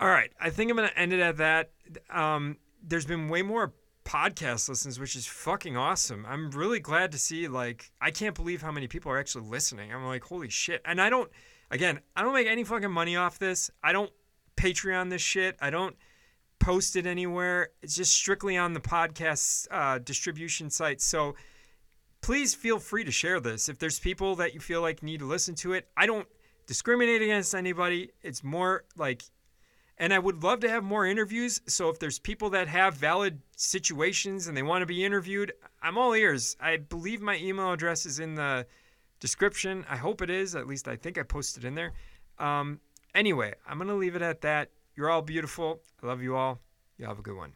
All 0.00 0.08
right, 0.08 0.32
I 0.40 0.50
think 0.50 0.70
I'm 0.70 0.76
gonna 0.76 0.90
end 0.96 1.12
it 1.12 1.20
at 1.20 1.36
that. 1.36 1.70
Um, 2.10 2.56
there's 2.82 3.06
been 3.06 3.28
way 3.28 3.42
more 3.42 3.72
podcast 4.04 4.68
listens, 4.68 4.98
which 4.98 5.16
is 5.16 5.26
fucking 5.26 5.76
awesome. 5.76 6.26
I'm 6.26 6.50
really 6.50 6.80
glad 6.80 7.12
to 7.12 7.18
see. 7.18 7.48
Like, 7.48 7.90
I 8.00 8.10
can't 8.10 8.34
believe 8.34 8.62
how 8.62 8.72
many 8.72 8.88
people 8.88 9.12
are 9.12 9.18
actually 9.18 9.46
listening. 9.46 9.92
I'm 9.92 10.04
like, 10.04 10.24
holy 10.24 10.48
shit. 10.48 10.82
And 10.84 11.00
I 11.00 11.10
don't. 11.10 11.30
Again, 11.70 12.00
I 12.14 12.22
don't 12.22 12.34
make 12.34 12.46
any 12.46 12.64
fucking 12.64 12.90
money 12.90 13.16
off 13.16 13.38
this. 13.38 13.70
I 13.82 13.92
don't 13.92 14.10
Patreon 14.56 15.10
this 15.10 15.22
shit. 15.22 15.56
I 15.60 15.70
don't 15.70 15.96
post 16.58 16.96
it 16.96 17.06
anywhere. 17.06 17.70
It's 17.82 17.96
just 17.96 18.12
strictly 18.12 18.56
on 18.56 18.72
the 18.72 18.80
podcast 18.80 19.66
uh, 19.70 19.98
distribution 19.98 20.70
site. 20.70 21.00
So 21.00 21.34
please 22.20 22.54
feel 22.54 22.78
free 22.78 23.04
to 23.04 23.10
share 23.10 23.40
this. 23.40 23.68
If 23.68 23.78
there's 23.78 23.98
people 23.98 24.36
that 24.36 24.54
you 24.54 24.60
feel 24.60 24.80
like 24.80 25.02
need 25.02 25.20
to 25.20 25.26
listen 25.26 25.54
to 25.56 25.72
it, 25.72 25.88
I 25.96 26.06
don't 26.06 26.28
discriminate 26.66 27.22
against 27.22 27.54
anybody. 27.54 28.10
It's 28.22 28.44
more 28.44 28.84
like, 28.96 29.22
and 29.98 30.12
I 30.12 30.18
would 30.18 30.42
love 30.42 30.60
to 30.60 30.68
have 30.68 30.84
more 30.84 31.06
interviews. 31.06 31.60
So 31.66 31.88
if 31.88 31.98
there's 31.98 32.18
people 32.18 32.50
that 32.50 32.68
have 32.68 32.94
valid 32.94 33.40
situations 33.56 34.46
and 34.46 34.56
they 34.56 34.62
want 34.62 34.82
to 34.82 34.86
be 34.86 35.04
interviewed, 35.04 35.52
I'm 35.82 35.98
all 35.98 36.14
ears. 36.14 36.56
I 36.60 36.78
believe 36.78 37.20
my 37.20 37.36
email 37.36 37.72
address 37.72 38.06
is 38.06 38.18
in 38.18 38.34
the 38.34 38.66
description. 39.20 39.84
I 39.88 39.96
hope 39.96 40.22
it 40.22 40.30
is. 40.30 40.54
At 40.54 40.66
least 40.66 40.88
I 40.88 40.96
think 40.96 41.18
I 41.18 41.22
posted 41.22 41.64
in 41.64 41.74
there. 41.74 41.92
Um, 42.38 42.80
anyway, 43.14 43.54
I'm 43.68 43.78
going 43.78 43.88
to 43.88 43.94
leave 43.94 44.16
it 44.16 44.22
at 44.22 44.40
that. 44.42 44.70
You're 44.96 45.10
all 45.10 45.22
beautiful. 45.22 45.80
I 46.02 46.06
love 46.06 46.22
you 46.22 46.36
all. 46.36 46.60
You 46.98 47.06
have 47.06 47.18
a 47.18 47.22
good 47.22 47.36
one. 47.36 47.54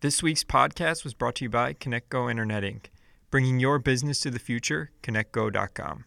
This 0.00 0.22
week's 0.22 0.44
podcast 0.44 1.04
was 1.04 1.14
brought 1.14 1.36
to 1.36 1.44
you 1.44 1.50
by 1.50 1.74
ConnectGo 1.74 2.30
Internet 2.30 2.62
Inc., 2.62 2.86
bringing 3.30 3.58
your 3.58 3.78
business 3.78 4.20
to 4.20 4.30
the 4.30 4.38
future, 4.38 4.92
connectgo.com. 5.02 6.04